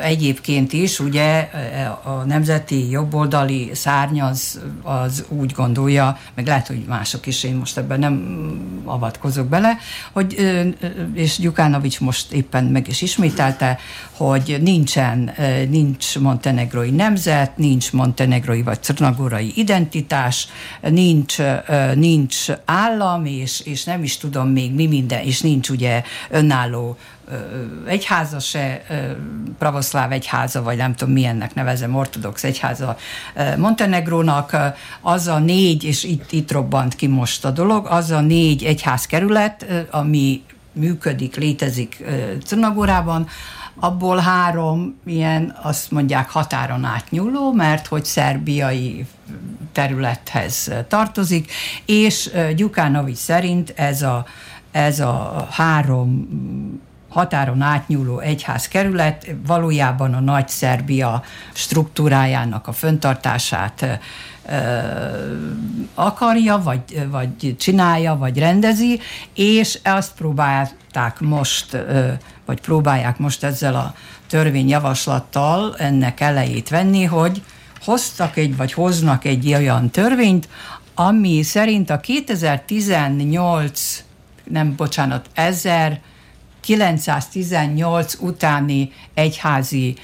[0.02, 1.50] egyébként is ugye
[2.04, 7.78] a nemzeti jobboldali szárny az, az úgy gondolja, meg lehet, hogy mások is, én most
[7.78, 8.44] ebben nem
[8.86, 9.78] avatkozok bele,
[10.12, 10.36] hogy,
[11.14, 13.78] és Gyukánovics most éppen meg is ismételte, érte,
[14.12, 15.32] hogy nincsen,
[15.70, 20.48] nincs montenegrói nemzet, nincs montenegrói vagy crnagorai identitás,
[20.82, 21.38] nincs,
[21.96, 26.98] nincs állam, és, és nem is tudom még mi minden, és nincs ugye önálló
[27.88, 28.82] egyháza se,
[29.58, 32.98] pravoszláv egyháza, vagy nem tudom milyennek nevezem, ortodox egyháza
[33.58, 34.58] Montenegrónak,
[35.02, 39.66] az a négy, és itt, itt robbant ki most a dolog, az a négy egyházkerület,
[39.92, 40.44] ami
[40.76, 42.04] működik, létezik
[42.46, 43.28] Crnagorában,
[43.80, 49.06] abból három ilyen, azt mondják határon átnyúló, mert hogy szerbiai
[49.72, 51.52] területhez tartozik,
[51.86, 54.26] és Gyukánovics szerint ez a,
[54.72, 56.28] ez a három
[57.16, 59.28] határon átnyúló egyházkerület.
[59.48, 61.24] Valójában a nagy Szerbia
[61.54, 64.00] struktúrájának a föntartását
[65.94, 69.00] akarja, vagy, vagy csinálja, vagy rendezi,
[69.34, 71.78] és azt próbálták most,
[72.46, 73.96] vagy próbálják most ezzel a
[74.28, 77.44] törvényjavaslattal ennek elejét venni, hogy
[77.84, 80.48] hoztak egy, vagy hoznak egy olyan törvényt,
[80.96, 84.04] ami szerint a 2018,
[84.44, 86.00] nem bocsánat, 1000
[86.66, 89.96] 918 utáni egyházi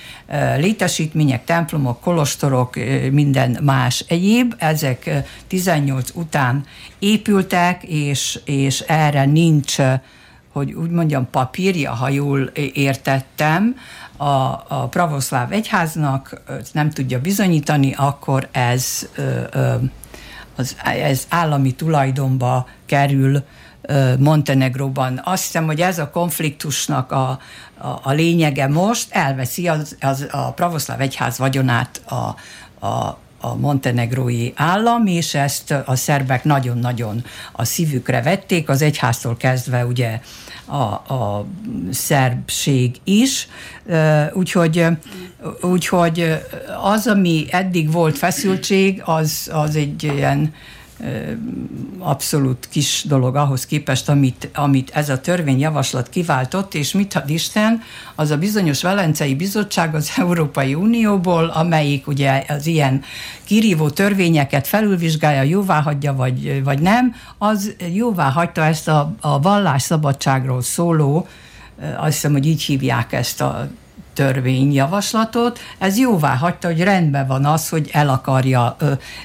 [0.58, 2.76] létesítmények, templomok, kolostorok,
[3.12, 5.10] minden más egyéb, ezek
[5.47, 6.65] 18 után
[7.00, 9.76] épültek, és, és erre nincs
[10.52, 12.39] hogy úgy mondjam, papírja, ha jól
[12.74, 13.76] értettem,
[14.17, 14.26] a,
[14.67, 19.10] a pravoszláv egyháznak nem tudja bizonyítani, akkor ez,
[20.84, 23.43] ez állami tulajdonba kerül
[24.17, 25.22] Montenegróban.
[25.24, 27.39] Azt hiszem, hogy ez a konfliktusnak a,
[27.78, 32.36] a, a lényege most, elveszi az, az, a pravoszláv egyház vagyonát a,
[32.86, 39.86] a, a montenegrói állam, és ezt a szerbek nagyon-nagyon a szívükre vették, az egyháztól kezdve
[39.86, 40.20] ugye
[40.65, 41.46] a, a
[41.91, 43.48] szerbség is,
[44.34, 44.86] úgyhogy,
[45.62, 46.41] úgyhogy
[46.84, 50.54] az, ami eddig volt feszültség, az, az egy ilyen
[51.99, 57.81] abszolút kis dolog ahhoz képest, amit, amit ez a törvényjavaslat kiváltott, és mit had Isten,
[58.15, 63.03] az a bizonyos Velencei Bizottság az Európai Unióból, amelyik ugye az ilyen
[63.43, 70.61] kirívó törvényeket felülvizsgálja, jóvá hagyja, vagy, vagy nem, az jóvá hagyta ezt a, a vallásszabadságról
[70.61, 71.27] szóló,
[71.97, 73.69] azt hiszem, hogy így hívják ezt a
[74.13, 78.76] törvényjavaslatot, ez jóvá hagyta, hogy rendben van az, hogy el, akarja,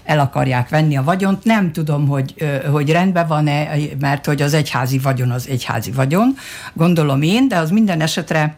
[0.04, 1.44] el akarják venni a vagyont.
[1.44, 2.34] Nem tudom, hogy,
[2.70, 3.68] hogy rendben van-e,
[4.00, 6.36] mert hogy az egyházi vagyon az egyházi vagyon,
[6.72, 8.56] gondolom én, de az minden esetre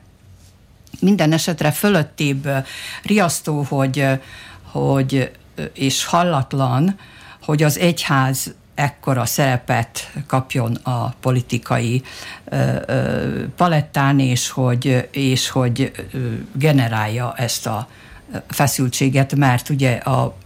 [1.01, 2.49] minden esetre fölöttébb
[3.03, 4.07] riasztó, hogy,
[4.63, 5.31] hogy
[5.75, 6.99] és hallatlan,
[7.43, 12.03] hogy az egyház ekkora szerepet kapjon a politikai
[13.57, 15.93] palettán, és hogy, és hogy
[16.53, 17.89] generálja ezt a
[18.49, 20.37] feszültséget, mert ugye, a,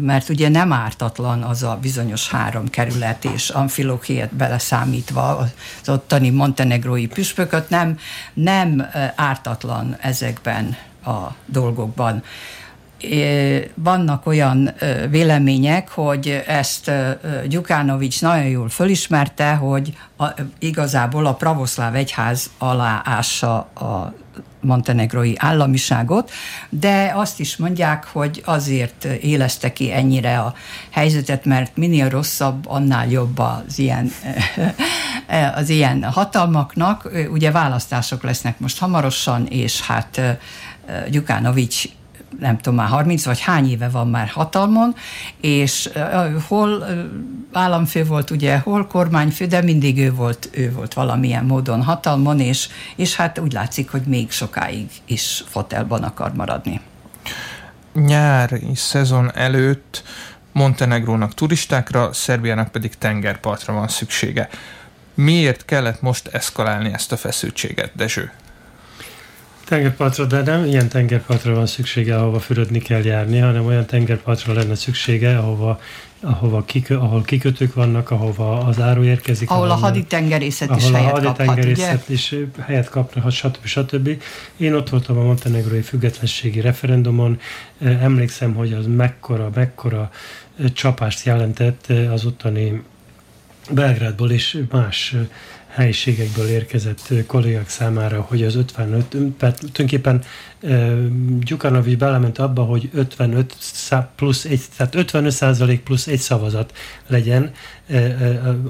[0.00, 7.06] mert ugye nem ártatlan az a bizonyos három kerület, és Amfilokiet beleszámítva az ottani montenegrói
[7.06, 7.98] püspököt nem,
[8.34, 12.22] nem ártatlan ezekben a dolgokban
[13.74, 14.70] vannak olyan
[15.10, 16.90] vélemények, hogy ezt
[17.48, 20.26] Gyukánovics nagyon jól fölismerte, hogy a,
[20.58, 24.14] igazából a pravoszláv egyház alá ássa a
[24.60, 26.30] montenegrói államiságot,
[26.68, 30.54] de azt is mondják, hogy azért élezte ki ennyire a
[30.90, 34.12] helyzetet, mert minél rosszabb, annál jobb az ilyen,
[35.54, 37.10] az ilyen hatalmaknak.
[37.30, 40.20] Ugye választások lesznek most hamarosan, és hát
[41.10, 41.84] Gyukánovics
[42.40, 44.94] nem tudom már 30 vagy hány éve van már hatalmon,
[45.40, 45.90] és
[46.48, 46.86] hol
[47.52, 52.68] államfő volt, ugye, hol kormányfő, de mindig ő volt, ő volt valamilyen módon hatalmon, és,
[52.96, 56.80] és hát úgy látszik, hogy még sokáig is fotelban akar maradni.
[57.92, 60.02] Nyári szezon előtt
[60.52, 64.48] Montenegrónak turistákra, Szerbiának pedig tengerpartra van szüksége.
[65.14, 68.32] Miért kellett most eszkalálni ezt a feszültséget, Dezső?
[69.64, 74.74] Tengerpartra, de nem ilyen tengerpartra van szüksége, ahova fürödni kell járni, hanem olyan tengerpartra lenne
[74.74, 75.80] szüksége, ahova
[76.24, 79.50] ahova kikö, ahol kikötők vannak, ahova az áru érkezik.
[79.50, 83.64] Ahol a haditengerészet is helyet kaphat, a haditengerészet is helyet kaphat, stb.
[83.64, 84.22] stb.
[84.56, 87.40] Én ott voltam a montenegrói függetlenségi referendumon,
[87.80, 90.10] emlékszem, hogy az mekkora, mekkora
[90.72, 92.82] csapást jelentett az ottani
[93.70, 95.14] Belgrádból és más
[95.74, 100.22] helyiségekből érkezett kollégák számára, hogy az 55, tehát tulajdonképpen
[101.40, 103.54] Gyukanovics belement abba, hogy 55
[104.16, 106.72] plusz egy, tehát 55 százalék plusz egy szavazat
[107.06, 107.52] legyen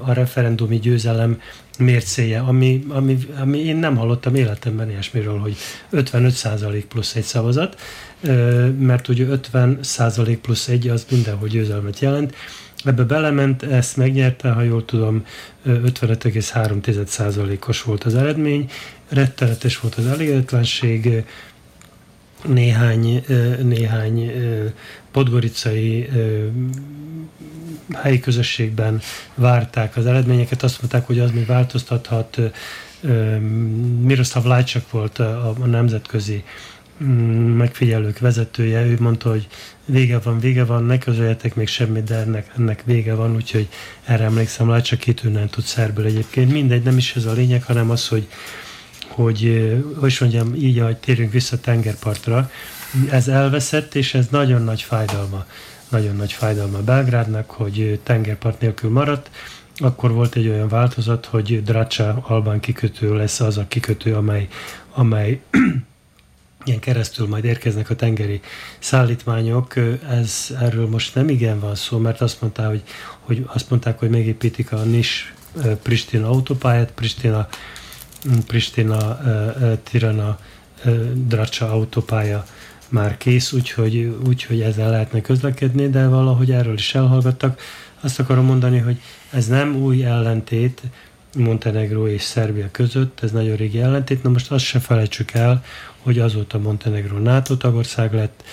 [0.05, 1.39] a referendumi győzelem
[1.79, 5.55] mércéje, ami, ami, ami én nem hallottam életemben ilyesmiről, hogy
[5.89, 7.79] 55 százalék plusz egy szavazat,
[8.79, 12.35] mert ugye 50 százalék plusz egy az mindenhol győzelmet jelent,
[12.85, 15.25] Ebbe belement, ezt megnyerte, ha jól tudom,
[15.67, 18.69] 55,3%-os volt az eredmény,
[19.09, 21.23] rettenetes volt az elégedetlenség,
[22.47, 23.25] néhány,
[23.61, 24.31] néhány
[25.11, 26.09] podgoricai
[27.93, 29.01] helyi közösségben
[29.35, 32.39] várták az eredményeket, azt mondták, hogy az még változtathat.
[34.01, 36.43] Miroslav Lajcsak volt a, a nemzetközi
[37.57, 39.47] megfigyelők vezetője, ő mondta, hogy
[39.85, 43.67] vége van, vége van, ne közöljetek még semmit, de ennek, ennek vége van, úgyhogy
[44.03, 46.51] erre emlékszem, lát csak két nem tud szerből egyébként.
[46.51, 48.27] Mindegy, nem is ez a lényeg, hanem az, hogy
[49.07, 52.51] hogy, hogy mondjam, így, hogy térjünk vissza tengerpartra,
[53.09, 55.45] ez elveszett, és ez nagyon nagy fájdalma,
[55.89, 59.29] nagyon nagy fájdalma Belgrádnak, hogy tengerpart nélkül maradt,
[59.77, 64.47] akkor volt egy olyan változat, hogy Dracsa albán kikötő lesz az a kikötő, amely,
[64.93, 65.39] amely
[66.65, 68.41] ilyen keresztül majd érkeznek a tengeri
[68.79, 69.73] szállítmányok,
[70.09, 72.83] ez erről most nem igen van szó, mert azt, mondta, hogy,
[73.19, 75.33] hogy azt mondták, hogy megépítik a Nis
[75.81, 77.47] Pristina autópályát, Pristina,
[78.47, 79.19] Pristina
[79.83, 80.39] Tirana
[81.13, 82.45] Dracsa autópálya
[82.89, 87.61] már kész, úgyhogy, úgyhogy ezzel lehetne közlekedni, de valahogy erről is elhallgattak.
[88.01, 90.81] Azt akarom mondani, hogy ez nem új ellentét,
[91.35, 95.63] Montenegro és Szerbia között, ez nagyon régi ellentét, na most azt se felejtsük el,
[96.01, 98.43] hogy azóta Montenegro NATO tagország lett,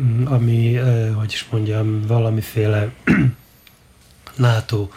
[0.00, 0.74] mm, ami,
[1.14, 2.88] hogy is mondjam, valamiféle
[4.36, 4.88] NATO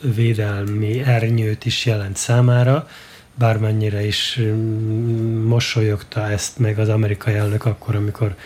[0.00, 2.88] védelmi ernyőt is jelent számára,
[3.34, 8.36] bármennyire is mm, mosolyogta ezt meg az amerikai elnök akkor, amikor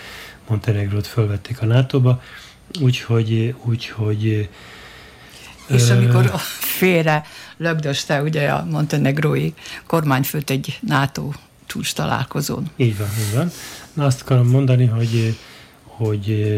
[0.49, 2.23] Montenegrót fölvették a NATO-ba,
[2.81, 4.49] úgyhogy, úgyhogy
[5.67, 7.25] és amikor félre
[7.63, 9.53] lögdöste ugye a montenegrói
[9.87, 11.31] kormányfőt egy NATO
[11.67, 12.71] csúcs találkozón.
[12.77, 13.51] Így van, így van.
[13.93, 15.37] Na azt akarom mondani, hogy
[15.85, 16.55] hogy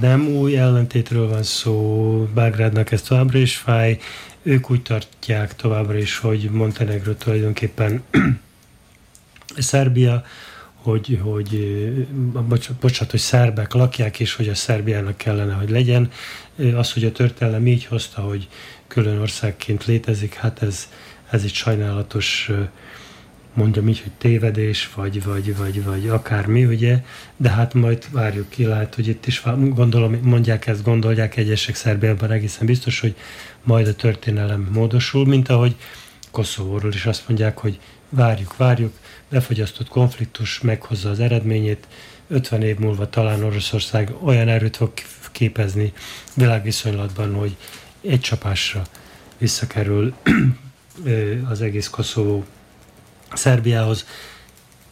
[0.00, 3.98] nem új ellentétről van szó, Belgrádnak ez továbbra is fáj,
[4.42, 8.02] ők úgy tartják továbbra is, hogy Montenegro tulajdonképpen
[9.56, 10.24] Szerbia,
[10.74, 11.68] hogy, hogy
[12.80, 16.10] bocsánat, hogy szerbek lakják, és hogy a Szerbiának kellene, hogy legyen.
[16.74, 18.48] Az, hogy a történelem így hozta, hogy
[18.88, 20.88] külön országként létezik, hát ez,
[21.30, 22.50] ez egy sajnálatos
[23.58, 27.04] mondjam így, hogy tévedés, vagy, vagy, vagy, vagy akármi, ugye,
[27.36, 32.30] de hát majd várjuk ki, lehet, hogy itt is gondolom, mondják ezt, gondolják egyesek Szerbiában
[32.30, 33.14] egészen biztos, hogy
[33.62, 35.76] majd a történelem módosul, mint ahogy
[36.30, 38.92] Koszovóról is azt mondják, hogy várjuk, várjuk,
[39.28, 41.86] befogyasztott konfliktus meghozza az eredményét,
[42.28, 44.92] 50 év múlva talán Oroszország olyan erőt fog
[45.32, 45.92] képezni
[46.34, 47.56] világviszonylatban, hogy
[48.00, 48.82] egy csapásra
[49.38, 50.14] visszakerül
[51.50, 52.44] az egész Koszovó
[53.32, 54.06] Szerbiához.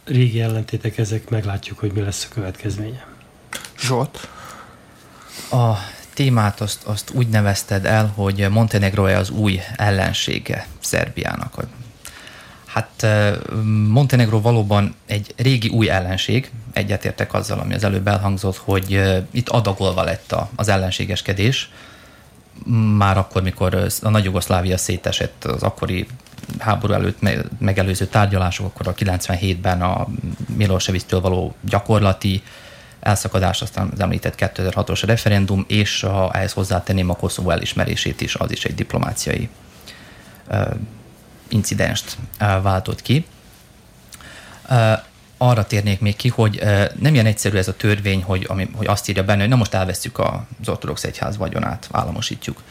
[0.03, 3.05] Régi ellentétek ezek, meglátjuk, hogy mi lesz a következménye.
[3.79, 4.27] Zsolt?
[5.51, 5.73] A
[6.13, 11.65] témát azt, azt úgy nevezted el, hogy Montenegro az új ellensége Szerbiának.
[12.65, 13.05] Hát
[13.87, 19.01] Montenegro valóban egy régi új ellenség, egyetértek azzal, ami az előbb elhangzott, hogy
[19.31, 21.69] itt adagolva lett az ellenségeskedés,
[22.97, 26.07] már akkor, mikor a Nagy Jugoszlávia szétesett, az akkori
[26.59, 27.19] háború előtt
[27.59, 30.07] megelőző tárgyalások, akkor a 97-ben a
[30.55, 32.43] Milosevic-től való gyakorlati
[32.99, 38.51] elszakadás, aztán az említett 2006-os referendum, és ha ehhez hozzátenném a Koszovó elismerését is, az
[38.51, 39.49] is egy diplomáciai
[40.49, 40.67] uh,
[41.47, 42.17] incidenst
[42.61, 43.25] váltott ki.
[45.37, 46.63] Arra térnék még ki, hogy
[46.99, 49.73] nem ilyen egyszerű ez a törvény, hogy, ami, hogy azt írja benne, hogy na most
[49.73, 52.61] elveszük az ortodox egyház vagyonát, államosítjuk.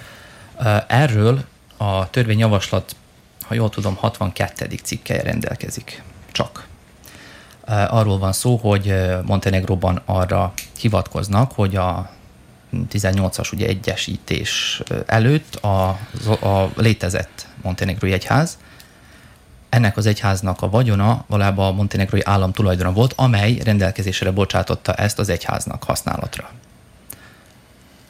[0.86, 1.44] Erről
[1.76, 2.96] a törvényjavaslat,
[3.42, 4.76] ha jól tudom, 62.
[4.82, 6.02] cikkelje rendelkezik.
[6.32, 6.66] Csak.
[7.66, 8.94] Arról van szó, hogy
[9.24, 12.10] Montenegróban arra hivatkoznak, hogy a
[12.92, 15.88] 18-as ugye egyesítés előtt a,
[16.40, 18.58] a létezett montenegrói egyház,
[19.77, 25.18] ennek az egyháznak a vagyona valójában a montenegrói állam tulajdona volt, amely rendelkezésre bocsátotta ezt
[25.18, 26.51] az egyháznak használatra.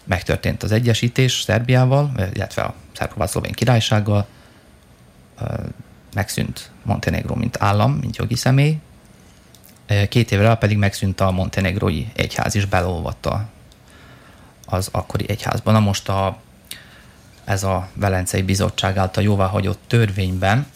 [0.05, 4.27] Megtörtént az egyesítés Szerbiával, illetve a szerb királysággal,
[6.14, 8.79] megszűnt Montenegró, mint állam, mint jogi személy,
[10.09, 13.49] két évre pedig megszűnt a montenegrói egyház, és belolvatta
[14.67, 15.75] az akkori egyházban.
[15.75, 16.39] Na most a,
[17.45, 20.67] ez a Velencei Bizottság által jóváhagyott törvényben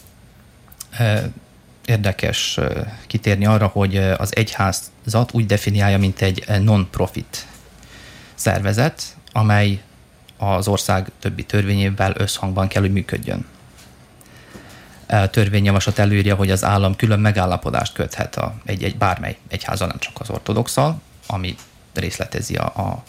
[1.85, 2.59] érdekes
[3.07, 7.47] kitérni arra, hogy az egyházat úgy definiálja, mint egy non-profit
[8.35, 9.81] szervezet, amely
[10.37, 13.45] az ország többi törvényével összhangban kell, hogy működjön.
[15.31, 20.19] Törvényjavaslat előírja, hogy az állam külön megállapodást köthet a, egy, egy bármely egyházal, nem csak
[20.19, 21.55] az ortodoxal, ami
[21.93, 23.03] részletezi a, a,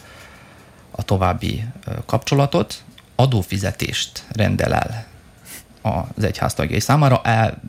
[0.90, 1.64] a további
[2.06, 2.82] kapcsolatot,
[3.14, 5.11] adófizetést rendel el
[5.82, 7.60] az egyház tagjai számára, el,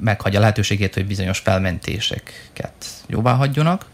[0.00, 2.72] meghagyja lehetőségét, hogy bizonyos felmentéseket
[3.06, 3.86] jóvá hagyjonak.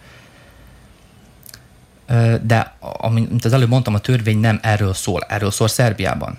[2.43, 5.23] De, amit az előbb mondtam, a törvény nem erről szól.
[5.29, 6.39] Erről szól Szerbiában.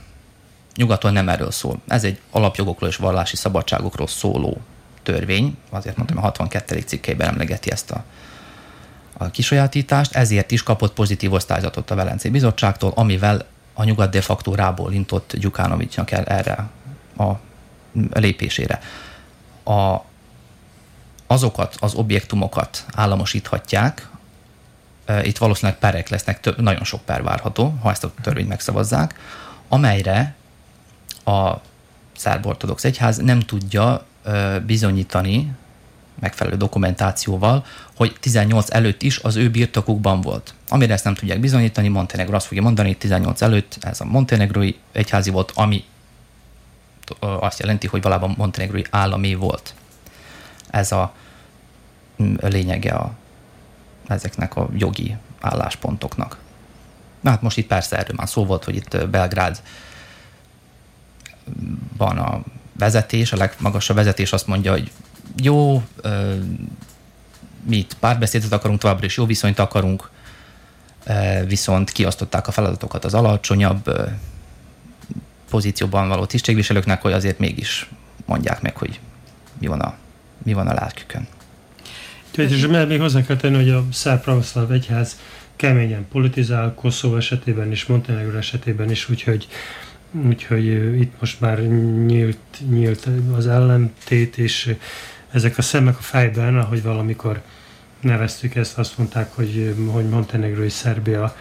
[0.75, 1.81] Nyugaton nem erről szól.
[1.87, 4.61] Ez egy alapjogokról és vallási szabadságokról szóló
[5.03, 5.57] törvény.
[5.69, 6.79] Azért mondtam, a 62.
[6.79, 8.03] cikkeiben emlegeti ezt a,
[9.17, 14.55] a kisajátítást, ezért is kapott pozitív osztályzatot a Velencei Bizottságtól, amivel a nyugat de facto
[14.55, 16.67] rábólintott Gyukánovicsnak erre
[17.17, 17.39] a
[18.13, 18.81] lépésére.
[19.63, 19.97] A,
[21.27, 24.09] azokat az objektumokat államosíthatják,
[25.23, 29.19] itt valószínűleg perek lesznek, több, nagyon sok per várható, ha ezt a törvényt megszavazzák,
[29.67, 30.35] amelyre
[31.25, 31.53] a
[32.17, 34.05] szerb ortodox egyház nem tudja
[34.65, 35.51] bizonyítani
[36.19, 37.65] megfelelő dokumentációval,
[37.95, 40.53] hogy 18 előtt is az ő birtokukban volt.
[40.69, 44.73] Amire ezt nem tudják bizonyítani, Montenegro azt fogja mondani, hogy 18 előtt ez a montenegrói
[44.91, 45.83] egyházi volt, ami
[47.19, 49.73] azt jelenti, hogy valában montenegrói állami volt.
[50.69, 51.13] Ez a
[52.39, 53.11] lényege a,
[54.07, 56.37] ezeknek a jogi álláspontoknak.
[57.19, 59.61] Na hát most itt persze erről már szó volt, hogy itt Belgrád
[61.97, 62.41] van a
[62.77, 64.91] vezetés, a legmagasabb vezetés azt mondja, hogy
[65.35, 65.83] jó,
[67.63, 70.09] mi itt párbeszédet akarunk, továbbra is jó viszonyt akarunk,
[71.45, 74.09] viszont kiosztották a feladatokat az alacsonyabb
[75.49, 77.89] pozícióban való tisztségviselőknek, hogy azért mégis
[78.25, 78.99] mondják meg, hogy
[79.59, 79.95] mi van a,
[80.43, 81.27] mi van a lelkükön.
[82.35, 85.19] És még hozzá kell tenni, hogy a szerb pravoszláv egyház
[85.55, 89.47] keményen politizál, Koszovó esetében is, Montenegro esetében is, úgyhogy
[90.11, 90.65] úgyhogy
[91.01, 91.59] itt most már
[92.05, 92.37] nyílt,
[92.69, 94.75] nyílt az ellentét, és
[95.31, 97.41] ezek a szemek a fejben, ahogy valamikor
[98.01, 101.35] neveztük ezt, azt mondták, hogy, hogy Montenegro és Szerbia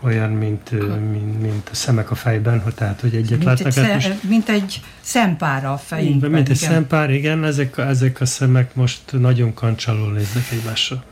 [0.00, 0.70] olyan, mint,
[1.10, 3.76] mint, mint a szemek a fejben, hogy tehát, hogy egyet mint látnak.
[3.76, 6.30] Egy, hát most, mint egy szempára a fejünkben.
[6.30, 6.70] Mint egy igen.
[6.70, 11.04] szempár, igen, ezek, ezek a szemek most nagyon kancsalul néznek egymásra.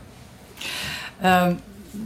[1.21, 1.55] Uh,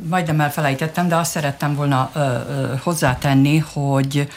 [0.09, 4.27] majdnem elfelejtettem, de azt szerettem volna uh, uh, hozzátenni, hogy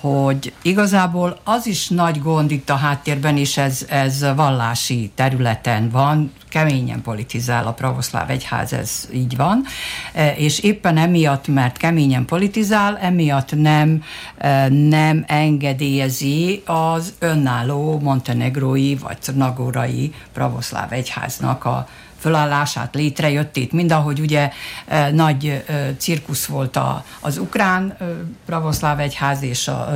[0.00, 6.32] hogy igazából az is nagy gond itt a háttérben, és ez, ez vallási területen van,
[6.48, 9.64] keményen politizál a pravoszláv egyház, ez így van,
[10.12, 14.02] e, és éppen emiatt, mert keményen politizál, emiatt nem,
[14.38, 21.88] e, nem engedélyezi az önálló montenegrói vagy nagorai pravoszláv egyháznak a
[22.20, 24.50] fölállását, létrejöttét, mind ahogy ugye
[24.86, 28.04] e, nagy e, cirkusz volt a, az ukrán e,
[28.46, 29.88] pravoszláv egyház és a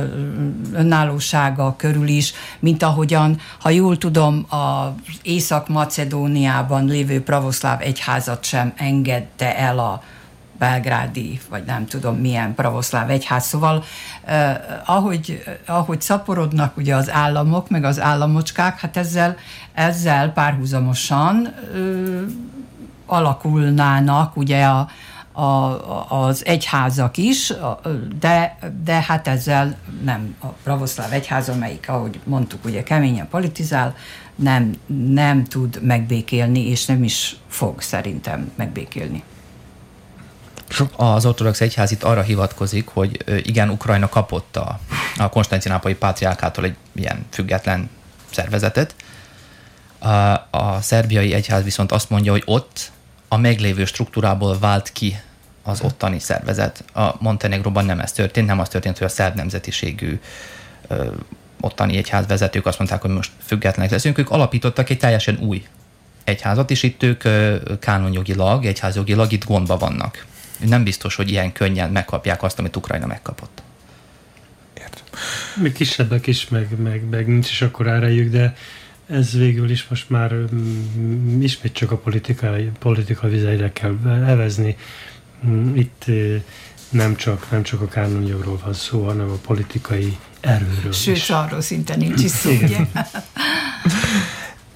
[0.73, 9.57] önállósága körül is, mint ahogyan, ha jól tudom, az Észak-Macedóniában lévő pravoszláv egyházat sem engedte
[9.57, 10.01] el a
[10.57, 13.45] belgrádi, vagy nem tudom milyen pravoszláv egyház.
[13.45, 13.83] Szóval
[14.23, 19.37] eh, ahogy, ahogy szaporodnak ugye az államok, meg az államocskák, hát ezzel,
[19.73, 21.81] ezzel párhuzamosan eh,
[23.05, 24.89] alakulnának ugye a,
[25.35, 25.75] a,
[26.09, 27.53] az egyházak is,
[28.19, 33.95] de, de hát ezzel nem a pravoszláv egyház, amelyik, ahogy mondtuk, ugye keményen politizál,
[34.35, 34.75] nem,
[35.13, 39.23] nem tud megbékélni, és nem is fog szerintem megbékélni.
[40.95, 44.79] Az ortodox egyház itt arra hivatkozik, hogy igen, Ukrajna kapott a,
[45.17, 47.89] a konstantinápolyi pátriákától egy ilyen független
[48.31, 48.95] szervezetet.
[49.99, 50.07] A,
[50.49, 52.91] a szerbiai egyház viszont azt mondja, hogy ott
[53.27, 55.19] a meglévő struktúrából vált ki
[55.63, 56.83] az ottani szervezet.
[56.93, 60.19] A Montenegróban nem ez történt, nem az történt, hogy a szerb nemzetiségű
[60.87, 61.07] ö,
[61.61, 64.17] ottani egyházvezetők azt mondták, hogy most függetlenek leszünk.
[64.17, 65.67] Ők alapítottak egy teljesen új
[66.23, 67.23] egyházat, és itt ők
[67.79, 70.25] kánonjogilag, egyházjogilag itt gondba vannak.
[70.59, 73.61] Nem biztos, hogy ilyen könnyen megkapják azt, amit Ukrajna megkapott.
[74.77, 75.03] Értem.
[75.61, 78.55] Még kisebbek is, meg, meg, meg nincs is akkor erejük, de
[79.07, 83.97] ez végül is most már mm, ismét csak a politikai, politika vizeire kell
[84.27, 84.77] evezni.
[85.47, 86.05] Mm, itt
[86.89, 91.29] nem csak, nem csak a kánonjogról van szó, hanem a politikai erőről Sőt, is.
[91.29, 92.77] arról szinte nincs is szó, ugye?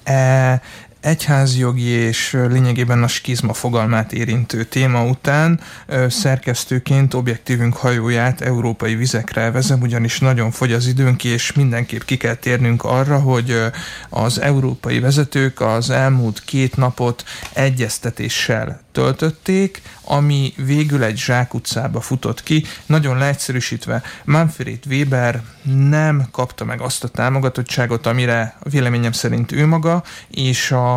[1.00, 5.60] egyházjogi és lényegében a skizma fogalmát érintő téma után
[6.08, 12.34] szerkesztőként objektívünk hajóját európai vizekre vezem, ugyanis nagyon fogy az időnk, és mindenképp ki kell
[12.34, 13.62] térnünk arra, hogy
[14.08, 22.64] az európai vezetők az elmúlt két napot egyeztetéssel töltötték, ami végül egy zsákutcába futott ki.
[22.86, 25.42] Nagyon leegyszerűsítve, Manfred Weber
[25.88, 30.89] nem kapta meg azt a támogatottságot, amire véleményem szerint ő maga, és a,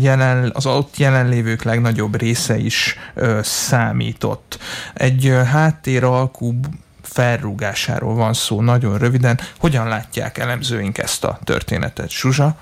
[0.00, 2.96] jelen, az ott jelenlévők legnagyobb része is
[3.42, 4.58] számított.
[4.94, 6.54] Egy háttér alkú
[7.02, 9.40] felrúgásáról van szó nagyon röviden.
[9.58, 12.10] Hogyan látják elemzőink ezt a történetet?
[12.10, 12.56] Suzsa?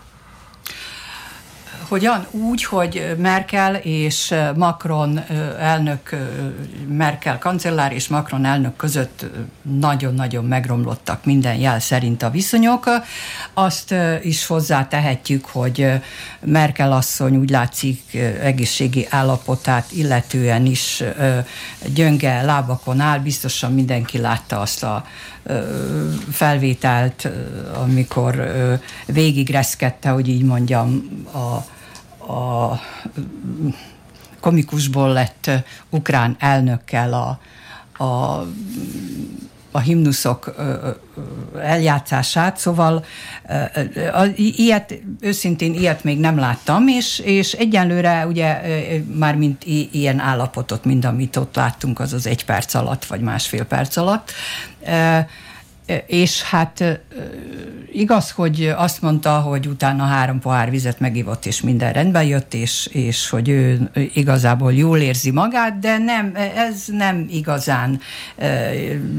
[1.88, 2.26] Hogyan?
[2.30, 5.20] Úgy, hogy Merkel és Macron
[5.58, 6.16] elnök,
[6.88, 9.24] Merkel kancellár és Macron elnök között
[9.62, 12.84] nagyon-nagyon megromlottak minden jel szerint a viszonyok.
[13.54, 15.90] Azt is hozzátehetjük, hogy
[16.40, 21.02] Merkel asszony úgy látszik egészségi állapotát illetően is
[21.94, 23.18] gyönge lábakon áll.
[23.18, 25.04] Biztosan mindenki látta azt a
[26.30, 27.28] felvételt,
[27.82, 28.52] amikor
[29.06, 31.74] végigreszkedte, hogy így mondjam, a
[32.28, 32.80] a
[34.40, 35.50] komikusból lett
[35.90, 37.38] ukrán elnökkel a,
[38.04, 38.46] a
[39.76, 40.54] a himnuszok
[41.60, 43.04] eljátszását, szóval
[44.36, 48.60] ilyet, őszintén ilyet még nem láttam, és, és egyenlőre ugye
[49.14, 53.64] már mint ilyen állapotot, mint amit ott láttunk, az az egy perc alatt, vagy másfél
[53.64, 54.32] perc alatt,
[56.06, 57.00] és hát
[57.92, 62.88] igaz, hogy azt mondta, hogy utána három pohár vizet megivott, és minden rendben jött, és,
[62.92, 68.00] és hogy ő igazából jól érzi magát, de nem, ez nem igazán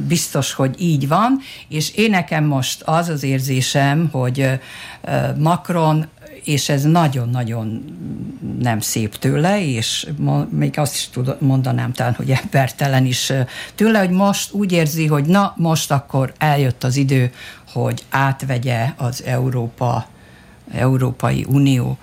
[0.07, 4.59] biztos, hogy így van, és én nekem most az az érzésem, hogy
[5.38, 6.07] Macron
[6.48, 7.95] és ez nagyon-nagyon
[8.60, 10.08] nem szép tőle, és
[10.50, 13.34] még azt is tud, mondanám talán, hogy embertelen is
[13.76, 17.32] tőle, hogy most úgy érzi, hogy na, most akkor eljött az idő,
[17.74, 20.08] hogy átvegye az Európa
[20.72, 21.97] Európai Unió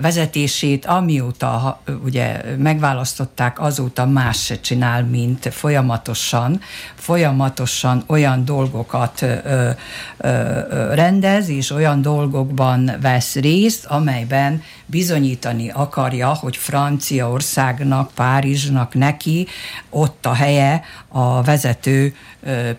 [0.00, 6.60] vezetését, amióta ugye megválasztották, azóta más se csinál, mint folyamatosan,
[6.94, 9.70] folyamatosan olyan dolgokat ö,
[10.16, 19.46] ö, rendez, és olyan dolgokban vesz részt, amelyben bizonyítani akarja, hogy Franciaországnak, Párizsnak neki
[19.90, 22.14] ott a helye a vezető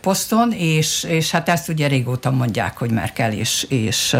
[0.01, 4.15] poszton, és, és hát ezt ugye régóta mondják, hogy Merkel és, és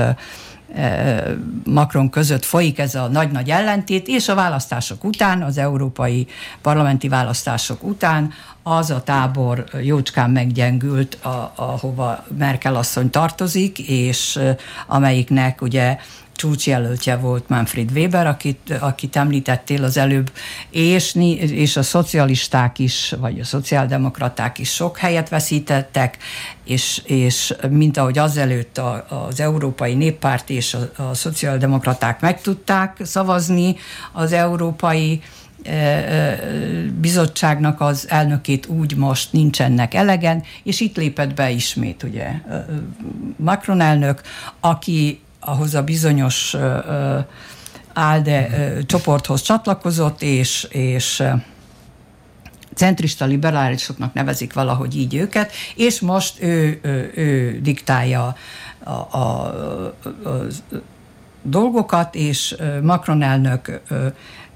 [1.63, 6.27] Macron között folyik ez a nagy-nagy ellentét, és a választások után, az európai
[6.61, 8.31] parlamenti választások után
[8.63, 14.39] az a tábor jócskán meggyengült, a, ahova Merkel asszony tartozik, és
[14.87, 15.97] amelyiknek ugye
[16.41, 20.31] csúcsjelöltje volt Manfred Weber, akit, akit említettél az előbb,
[20.69, 26.17] és, és a szocialisták is, vagy a szociáldemokraták is sok helyet veszítettek,
[26.65, 32.97] és, és mint ahogy azelőtt a, az Európai Néppárt és a, a szociáldemokraták meg tudták
[33.03, 33.75] szavazni
[34.11, 35.21] az európai
[35.63, 36.39] e, e,
[36.99, 42.31] bizottságnak az elnökét úgy most nincsenek elegen, és itt lépett be ismét ugye
[43.37, 44.21] Macron elnök,
[44.59, 46.55] aki ahhoz a bizonyos
[47.93, 48.49] ALDE
[48.85, 51.23] csoporthoz csatlakozott, és, és
[52.75, 58.35] centrista liberálisoknak nevezik valahogy így őket, és most ő, ő, ő diktálja
[58.83, 59.19] a, a, a,
[60.29, 60.45] a
[61.41, 63.81] dolgokat, és Macron elnök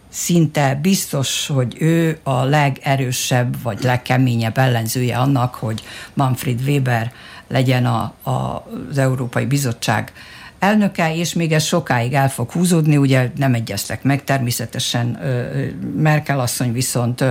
[0.09, 5.83] szinte biztos, hogy ő a legerősebb vagy legkeményebb ellenzője annak, hogy
[6.13, 7.11] Manfred Weber
[7.47, 10.11] legyen a, a, az Európai Bizottság
[10.59, 15.19] elnöke, és még ez sokáig el fog húzódni, ugye nem egyeztek meg, természetesen
[15.97, 17.23] Merkel asszony viszont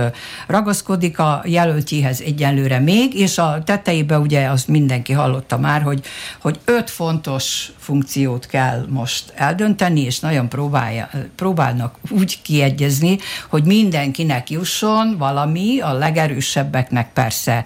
[0.47, 6.01] ragaszkodik a jelöltjéhez egyenlőre még, és a tetejében ugye azt mindenki hallotta már, hogy,
[6.39, 13.17] hogy öt fontos funkciót kell most eldönteni, és nagyon próbálja, próbálnak úgy kiegyezni,
[13.49, 17.65] hogy mindenkinek jusson valami, a legerősebbeknek persze.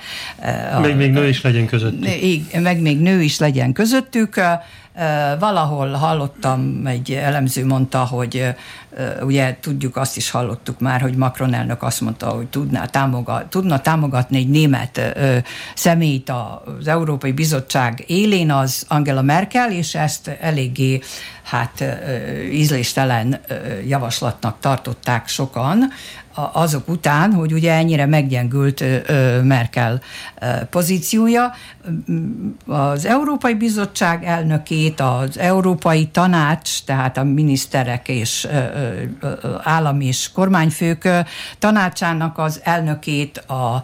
[0.82, 2.62] Meg még nő is legyen közöttük.
[2.62, 4.42] Meg még nő is legyen közöttük
[5.40, 8.56] Valahol hallottam, egy elemző mondta, hogy
[9.22, 13.82] ugye tudjuk, azt is hallottuk már, hogy Macron elnök azt mondta, hogy tudná, támogat, tudna
[13.82, 15.02] támogatni egy német
[15.76, 16.30] személyt
[16.80, 21.00] az Európai Bizottság élén, az Angela Merkel, és ezt eléggé
[21.44, 21.84] hát
[22.52, 23.40] ízléstelen
[23.88, 25.92] javaslatnak tartották sokan,
[26.52, 28.84] azok után, hogy ugye ennyire meggyengült
[29.44, 30.02] Merkel
[30.70, 31.52] pozíciója.
[32.66, 38.48] Az Európai Bizottság elnökét, az Európai Tanács, tehát a miniszterek és
[39.64, 41.10] állam és kormányfők
[41.60, 43.84] tanácsának az elnökét, a,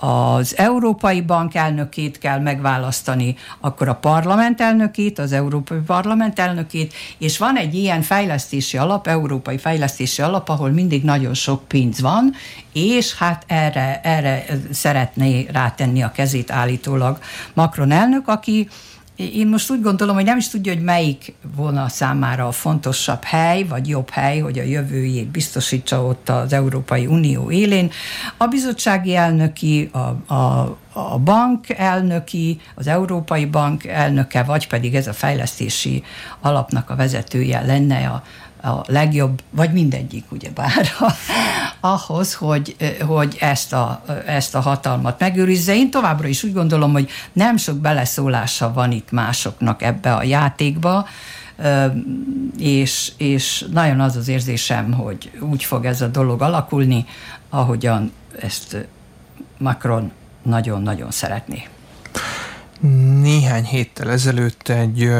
[0.00, 7.38] az Európai Bank elnökét kell megválasztani, akkor a parlament elnökét, az Európai Parlament elnökét, és
[7.38, 12.34] van egy ilyen fejlesztési alap, Európai Fejlesztési Alap, ahol mindig nagyon sok pénz van,
[12.72, 17.18] és hát erre, erre szeretné rátenni a kezét állítólag
[17.54, 18.68] Macron elnök, aki
[19.16, 23.62] én most úgy gondolom, hogy nem is tudja, hogy melyik volna számára a fontosabb hely,
[23.62, 27.90] vagy jobb hely, hogy a jövőjét biztosítsa ott az Európai Unió élén.
[28.36, 35.06] A bizottsági elnöki, a, a, a bank elnöki, az Európai Bank elnöke, vagy pedig ez
[35.06, 36.02] a fejlesztési
[36.40, 38.22] alapnak a vezetője lenne a,
[38.68, 40.24] a legjobb, vagy mindegyik,
[40.54, 40.88] bár
[41.80, 42.76] ahhoz, hogy,
[43.06, 45.74] hogy ezt, a, ezt a hatalmat megőrizze.
[45.74, 51.06] Én továbbra is úgy gondolom, hogy nem sok beleszólása van itt másoknak ebbe a játékba,
[52.58, 57.06] és, és nagyon az az érzésem, hogy úgy fog ez a dolog alakulni,
[57.50, 58.86] ahogyan ezt
[59.58, 60.12] Macron
[60.46, 61.66] nagyon-nagyon szeretné.
[63.20, 65.10] Néhány héttel ezelőtt egy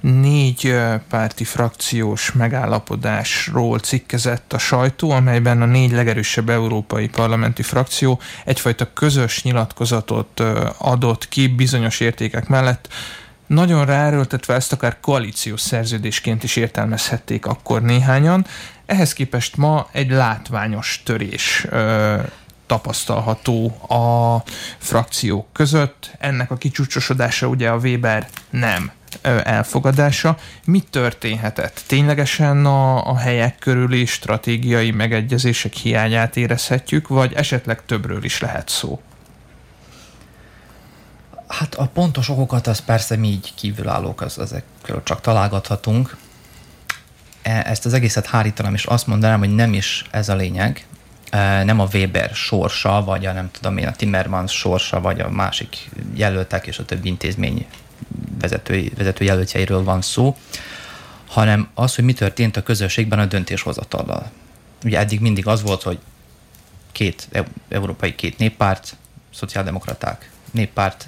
[0.00, 0.74] négy
[1.08, 9.42] párti frakciós megállapodásról cikkezett a sajtó, amelyben a négy legerősebb európai parlamenti frakció egyfajta közös
[9.42, 10.40] nyilatkozatot
[10.78, 12.88] adott ki bizonyos értékek mellett,
[13.46, 18.46] nagyon ráerőltetve ezt akár koalíciós szerződésként is értelmezhették akkor néhányan.
[18.86, 21.66] Ehhez képest ma egy látványos törés
[22.66, 24.42] tapasztalható a
[24.78, 26.10] frakciók között.
[26.18, 28.92] Ennek a kicsúcsosodása ugye a Weber nem
[29.22, 30.36] elfogadása.
[30.64, 31.82] Mi történhetett?
[31.86, 39.00] Ténylegesen a, a helyek körüli stratégiai megegyezések hiányát érezhetjük, vagy esetleg többről is lehet szó?
[41.48, 46.16] Hát a pontos okokat az persze mi így kívülállók, az, ezekről csak találgathatunk.
[47.42, 50.86] E, ezt az egészet hárítanám, és azt mondanám, hogy nem is ez a lényeg,
[51.64, 55.88] nem a Weber sorsa, vagy a nem tudom én, a Timmermans sorsa, vagy a másik
[56.14, 57.66] jelöltek és a többi intézmény
[58.40, 60.36] vezető, vezető jelöltjeiről van szó,
[61.26, 64.30] hanem az, hogy mi történt a közösségben a döntéshozatallal.
[64.84, 65.98] Ugye eddig mindig az volt, hogy
[66.92, 67.28] két
[67.68, 68.96] európai két néppárt,
[69.34, 71.06] szociáldemokraták, néppárt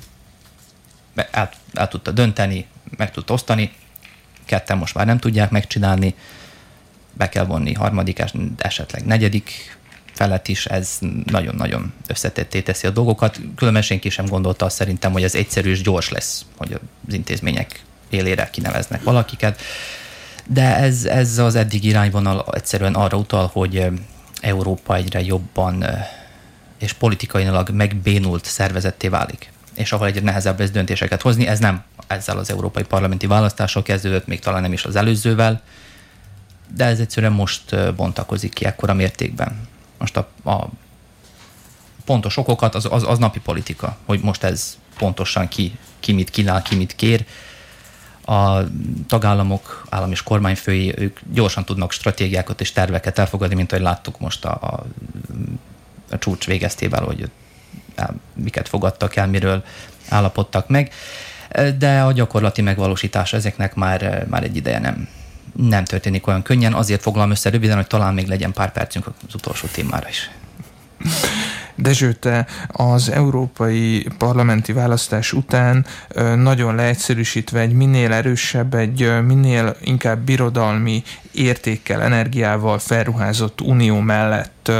[1.31, 2.67] el, el tudta dönteni,
[2.97, 3.73] meg tudta osztani,
[4.45, 6.15] ketten most már nem tudják megcsinálni,
[7.13, 8.23] be kell vonni harmadik,
[8.57, 9.79] esetleg negyedik
[10.19, 13.41] felett is ez nagyon-nagyon összetetté teszi a dolgokat.
[13.57, 17.83] Különben senki sem gondolta azt szerintem, hogy ez egyszerű és gyors lesz, hogy az intézmények
[18.09, 19.61] élére kineveznek valakiket.
[20.47, 23.87] De ez, ez az eddig irányvonal egyszerűen arra utal, hogy
[24.41, 25.85] Európa egyre jobban
[26.79, 31.47] és politikailag megbénult szervezetté válik és ahol egyre nehezebb lesz döntéseket hozni.
[31.47, 35.63] Ez nem ezzel az európai parlamenti választással kezdődött, még talán nem is az előzővel,
[36.75, 39.69] de ez egyszerűen most bontakozik ki ekkora mértékben.
[39.99, 40.69] Most a, a
[42.05, 46.63] pontos okokat, az, az, az napi politika, hogy most ez pontosan ki, ki mit kínál,
[46.63, 47.27] ki mit kér.
[48.25, 48.61] A
[49.07, 54.45] tagállamok, állam és kormányfői, ők gyorsan tudnak stratégiákat és terveket elfogadni, mint ahogy láttuk most
[54.45, 54.87] a, a,
[56.11, 57.31] a csúcs végeztével, hogy
[58.35, 59.65] miket fogadtak el, miről
[60.09, 60.93] állapodtak meg.
[61.79, 65.09] De a gyakorlati megvalósítás ezeknek már, már egy ideje nem,
[65.57, 69.35] nem történik olyan könnyen, azért foglalom össze röviden, hogy talán még legyen pár percünk az
[69.35, 70.31] utolsó témára is.
[71.75, 75.87] Dezső, te az európai parlamenti választás után
[76.37, 84.71] nagyon leegyszerűsítve egy minél erősebb, egy minél inkább birodalmi értékkel, energiával felruházott unió mellett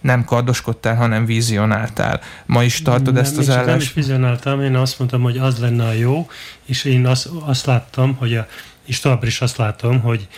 [0.00, 2.20] nem kardoskodtál, hanem vizionáltál.
[2.46, 3.66] Ma is tartod nem, ezt az állást?
[3.66, 6.28] Nem is vizionáltam, én azt mondtam, hogy az lenne a jó,
[6.64, 8.46] és én azt, azt láttam, hogy a,
[8.88, 10.28] és továbbra is azt látom, hogy,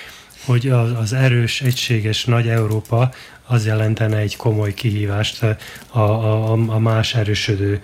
[0.45, 3.11] hogy az, erős, egységes nagy Európa
[3.47, 7.81] az jelentene egy komoly kihívást a, a, a más erősödő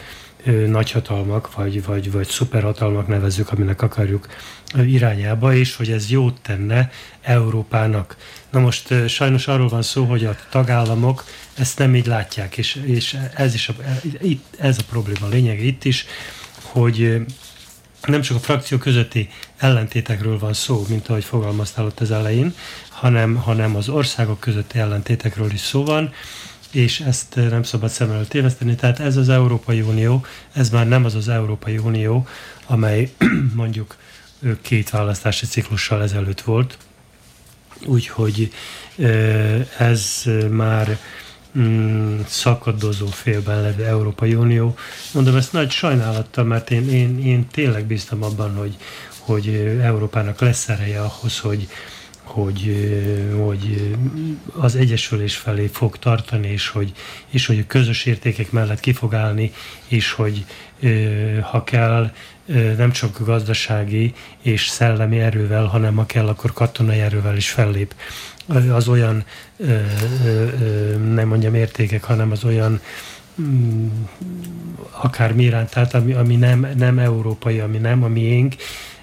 [0.66, 4.26] nagyhatalmak, vagy, vagy, vagy szuperhatalmak nevezzük, aminek akarjuk
[4.74, 6.90] irányába, és hogy ez jót tenne
[7.22, 8.16] Európának.
[8.50, 11.24] Na most sajnos arról van szó, hogy a tagállamok
[11.58, 13.74] ezt nem így látják, és, és ez is a,
[14.20, 16.06] itt, ez a probléma lényege itt is,
[16.62, 17.26] hogy
[18.04, 22.54] nem csak a frakció közötti ellentétekről van szó, mint ahogy fogalmaztál ott az elején,
[22.88, 26.12] hanem, hanem az országok közötti ellentétekről is szó van,
[26.70, 28.74] és ezt nem szabad szem előtt téveszteni.
[28.74, 32.26] Tehát ez az Európai Unió, ez már nem az az Európai Unió,
[32.66, 33.12] amely
[33.54, 33.96] mondjuk
[34.62, 36.78] két választási ciklussal ezelőtt volt.
[37.84, 38.52] Úgyhogy
[39.78, 40.98] ez már
[41.58, 44.76] mm, szakadozó félben levő Európai Unió.
[45.12, 48.76] Mondom ezt nagy sajnálattal, mert én, én, én tényleg bíztam abban, hogy,
[49.18, 49.48] hogy
[49.82, 51.68] Európának lesz ereje ahhoz, hogy,
[52.22, 52.76] hogy,
[53.38, 53.94] hogy
[54.52, 56.92] az egyesülés felé fog tartani, és hogy,
[57.28, 59.52] és hogy a közös értékek mellett ki fog állni,
[59.88, 60.44] és hogy
[61.42, 62.10] ha kell,
[62.76, 67.94] nem csak gazdasági és szellemi erővel, hanem ha kell, akkor katonai erővel is fellép.
[68.72, 69.24] Az olyan,
[71.14, 72.80] nem mondjam értékek, hanem az olyan
[73.40, 73.88] mm,
[74.90, 78.54] akár mi iránt, tehát ami, ami nem, nem európai, ami nem a miénk,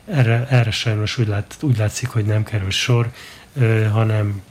[0.06, 3.12] erre, erre sajnos úgy, lát, úgy látszik, hogy nem kerül sor,
[3.92, 4.42] hanem,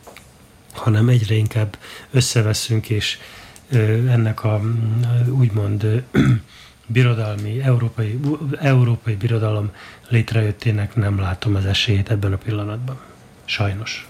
[0.72, 1.76] hanem egyre inkább
[2.11, 3.18] összeveszünk, és
[4.09, 4.61] ennek a
[5.28, 6.05] úgymond
[6.86, 8.20] birodalmi, európai,
[8.61, 9.70] európai birodalom
[10.09, 13.00] létrejöttének nem látom az esélyét ebben a pillanatban.
[13.44, 14.07] Sajnos.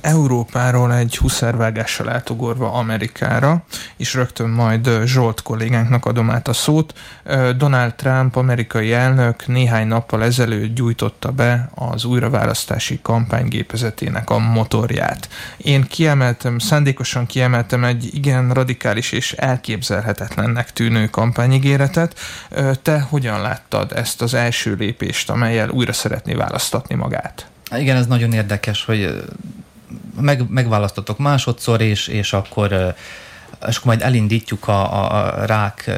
[0.00, 3.64] Európáról egy huszárvágással átugorva Amerikára,
[3.96, 6.94] és rögtön majd Zsolt kollégánknak adom át a szót.
[7.56, 15.28] Donald Trump, amerikai elnök néhány nappal ezelőtt gyújtotta be az újraválasztási kampánygépezetének a motorját.
[15.56, 22.18] Én kiemeltem, szándékosan kiemeltem egy igen radikális és elképzelhetetlennek tűnő kampányigéretet.
[22.82, 27.46] Te hogyan láttad ezt az első lépést, amelyel újra szeretné választatni magát?
[27.76, 29.24] Igen, ez nagyon érdekes, hogy
[30.20, 32.94] meg, megválasztotok másodszor, és, és akkor
[33.68, 35.90] és akkor majd elindítjuk a, a rák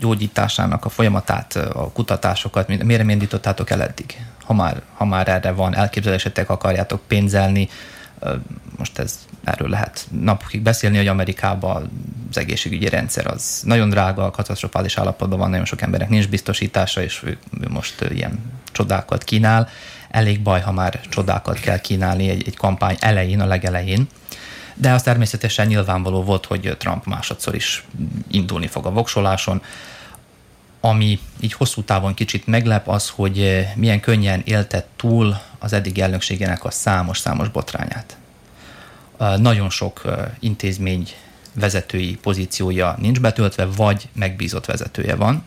[0.00, 4.24] gyógyításának a folyamatát, a kutatásokat, miért nem indítottátok el eddig?
[4.44, 7.68] Ha már, ha már erre van elképzelésetek, akarjátok pénzelni,
[8.76, 11.90] most ez erről lehet napokig beszélni, hogy Amerikában
[12.30, 17.22] az egészségügyi rendszer az nagyon drága, katasztrofális állapotban van, nagyon sok emberek nincs biztosítása, és
[17.24, 18.38] ő, ő most ilyen
[18.72, 19.68] csodákat kínál
[20.10, 24.08] elég baj, ha már csodákat kell kínálni egy, egy kampány elején, a legelején.
[24.74, 27.84] De az természetesen nyilvánvaló volt, hogy Trump másodszor is
[28.30, 29.62] indulni fog a voksoláson.
[30.80, 36.64] Ami így hosszú távon kicsit meglep az, hogy milyen könnyen élte túl az eddig elnökségének
[36.64, 38.16] a számos-számos botrányát.
[39.36, 40.02] Nagyon sok
[40.38, 41.08] intézmény
[41.54, 45.44] vezetői pozíciója nincs betöltve, vagy megbízott vezetője van,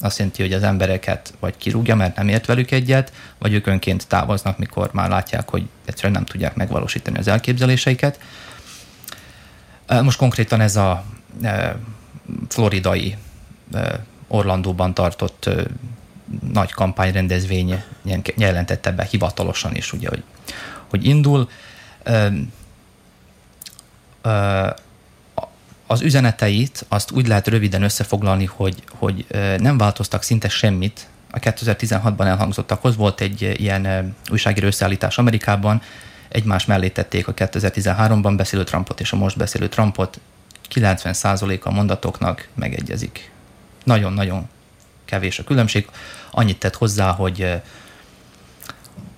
[0.00, 4.06] azt jelenti, hogy az embereket vagy kirúgja, mert nem ért velük egyet, vagy ők önként
[4.08, 8.20] távoznak, mikor már látják, hogy egyszerűen nem tudják megvalósítani az elképzeléseiket.
[10.02, 11.04] Most konkrétan ez a
[12.48, 13.16] floridai
[14.28, 15.50] Orlandóban tartott
[16.52, 17.82] nagy kampányrendezvény
[18.36, 20.22] jelentette be hivatalosan is, ugye, hogy,
[20.88, 21.48] hogy indul
[25.86, 29.26] az üzeneteit azt úgy lehet röviden összefoglalni, hogy, hogy
[29.58, 32.96] nem változtak szinte semmit a 2016-ban elhangzottakhoz.
[32.96, 35.82] Volt egy ilyen újságíró összeállítás Amerikában,
[36.28, 40.20] egymás mellé tették a 2013-ban beszélő Trumpot és a most beszélő Trumpot,
[40.74, 43.30] 90% a mondatoknak megegyezik.
[43.84, 44.48] Nagyon-nagyon
[45.04, 45.88] kevés a különbség.
[46.30, 47.60] Annyit tett hozzá, hogy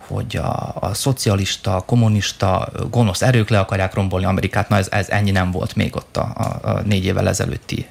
[0.09, 4.69] hogy a, a szocialista, kommunista, gonosz erők le akarják rombolni Amerikát.
[4.69, 7.87] Na ez, ez ennyi nem volt még ott a, a, a négy évvel ezelőtti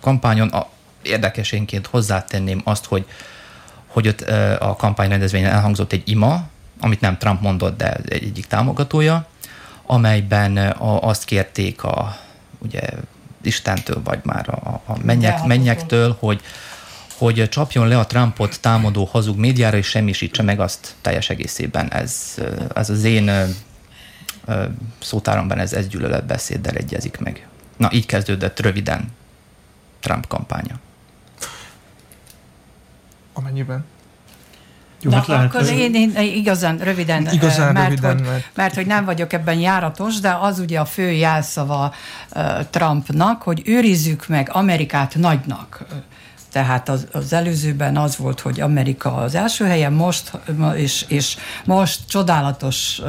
[0.00, 0.48] kampányon.
[0.48, 0.68] A,
[1.02, 3.06] érdekesénként hozzátenném azt, hogy,
[3.86, 4.20] hogy ott
[4.60, 6.48] a kampányrendezvényen elhangzott egy ima,
[6.80, 9.26] amit nem Trump mondott, de egy egyik támogatója,
[9.86, 12.16] amelyben a, azt kérték a
[12.58, 12.80] ugye
[13.42, 16.40] Istentől, vagy már a, a mennyek, mennyektől, hogy,
[17.18, 21.92] hogy csapjon le a Trumpot támadó hazug médiára, és semmisítse meg azt teljes egészében.
[21.92, 22.34] Ez,
[22.74, 23.30] ez az én
[24.98, 27.46] szótáromban ez, ez gyűlöletbeszéddel egyezik meg.
[27.76, 29.16] Na, így kezdődött röviden
[30.00, 30.74] Trump kampánya.
[33.32, 33.84] Amennyiben?
[35.00, 38.44] Jó, hát lehet, akkor én, én igazán röviden, igazán mert, röviden hogy, mert...
[38.54, 41.94] mert hogy nem vagyok ebben járatos, de az ugye a fő jelszava
[42.34, 45.86] uh, Trumpnak, hogy őrizzük meg Amerikát nagynak.
[46.52, 50.30] Tehát az, az előzőben az volt, hogy Amerika az első helyen, most,
[50.74, 53.00] és, és most csodálatos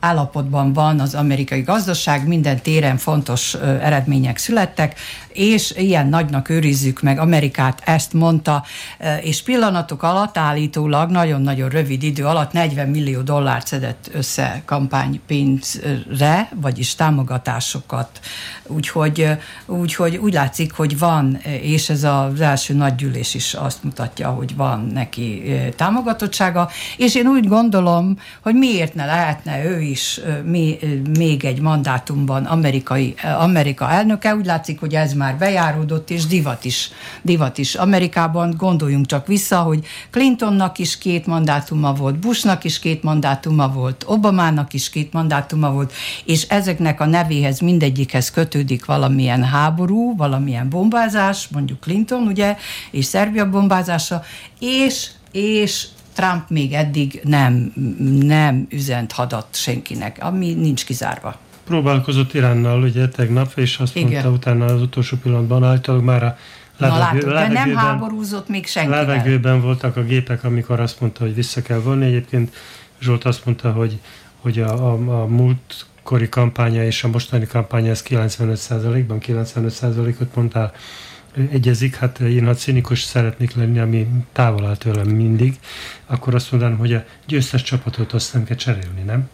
[0.00, 4.98] állapotban van az amerikai gazdaság, minden téren fontos eredmények születtek,
[5.32, 8.64] és ilyen nagynak őrizzük meg Amerikát, ezt mondta,
[9.20, 16.94] és pillanatok alatt állítólag nagyon-nagyon rövid idő alatt 40 millió dollárt szedett össze kampánypénzre, vagyis
[16.94, 18.20] támogatásokat.
[18.66, 19.26] Úgyhogy,
[19.66, 24.56] úgyhogy úgy látszik, hogy van, és ez az első nagy gyűlés is azt mutatja, hogy
[24.56, 25.42] van neki
[25.76, 30.20] támogatottsága, és én úgy gondolom, hogy miért ne lehetne ő is
[31.18, 36.90] még egy mandátumban amerikai, Amerika elnöke, úgy látszik, hogy ez már bejáródott, és divat is,
[37.22, 37.74] divat is.
[37.74, 44.04] Amerikában gondoljunk csak vissza, hogy Clintonnak is két mandátuma volt, Bushnak is két mandátuma volt,
[44.06, 45.92] Obamának is két mandátuma volt,
[46.24, 52.56] és ezeknek a nevéhez mindegyikhez kötődik valamilyen háború, valamilyen bombázás, mondjuk Clinton, ugye,
[52.90, 54.22] és Szerbia bombázása,
[54.58, 57.72] és, és Trump még eddig nem,
[58.22, 64.10] nem üzent hadat senkinek, ami nincs kizárva próbálkozott Iránnal ugye tegnap, és azt Igen.
[64.10, 66.36] mondta utána az utolsó pillanatban általában már a
[66.76, 69.06] levegő, Na, látod, levegőben, de nem háborúzott még senkivel.
[69.06, 72.04] Levegőben voltak a gépek, amikor azt mondta, hogy vissza kell vonni.
[72.04, 72.54] Egyébként
[73.00, 73.98] Zsolt azt mondta, hogy,
[74.40, 80.72] hogy a, a, a múltkori kampánya és a mostani kampánya ez 95%-ban, 95%-ot mondtál,
[81.50, 85.58] egyezik, hát én ha cinikus szeretnék lenni, ami távol áll tőlem mindig,
[86.06, 89.28] akkor azt mondanám, hogy a győztes csapatot azt nem kell cserélni, nem?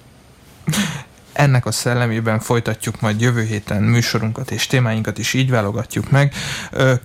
[1.39, 6.35] Ennek a szellemében folytatjuk majd jövő héten műsorunkat és témáinkat is így válogatjuk meg.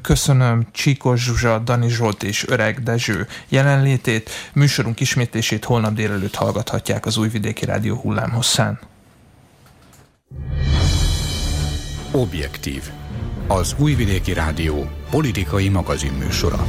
[0.02, 4.30] Köszönöm Csíkos Zsuzsa, Dani Zsolt és Öreg Dezső jelenlétét.
[4.54, 8.80] Műsorunk ismétlését holnap délelőtt hallgathatják az Újvidéki Rádió hullámhosszán.
[12.12, 12.84] Objektív.
[13.48, 16.68] Az Újvidéki Rádió politikai magazinműsora.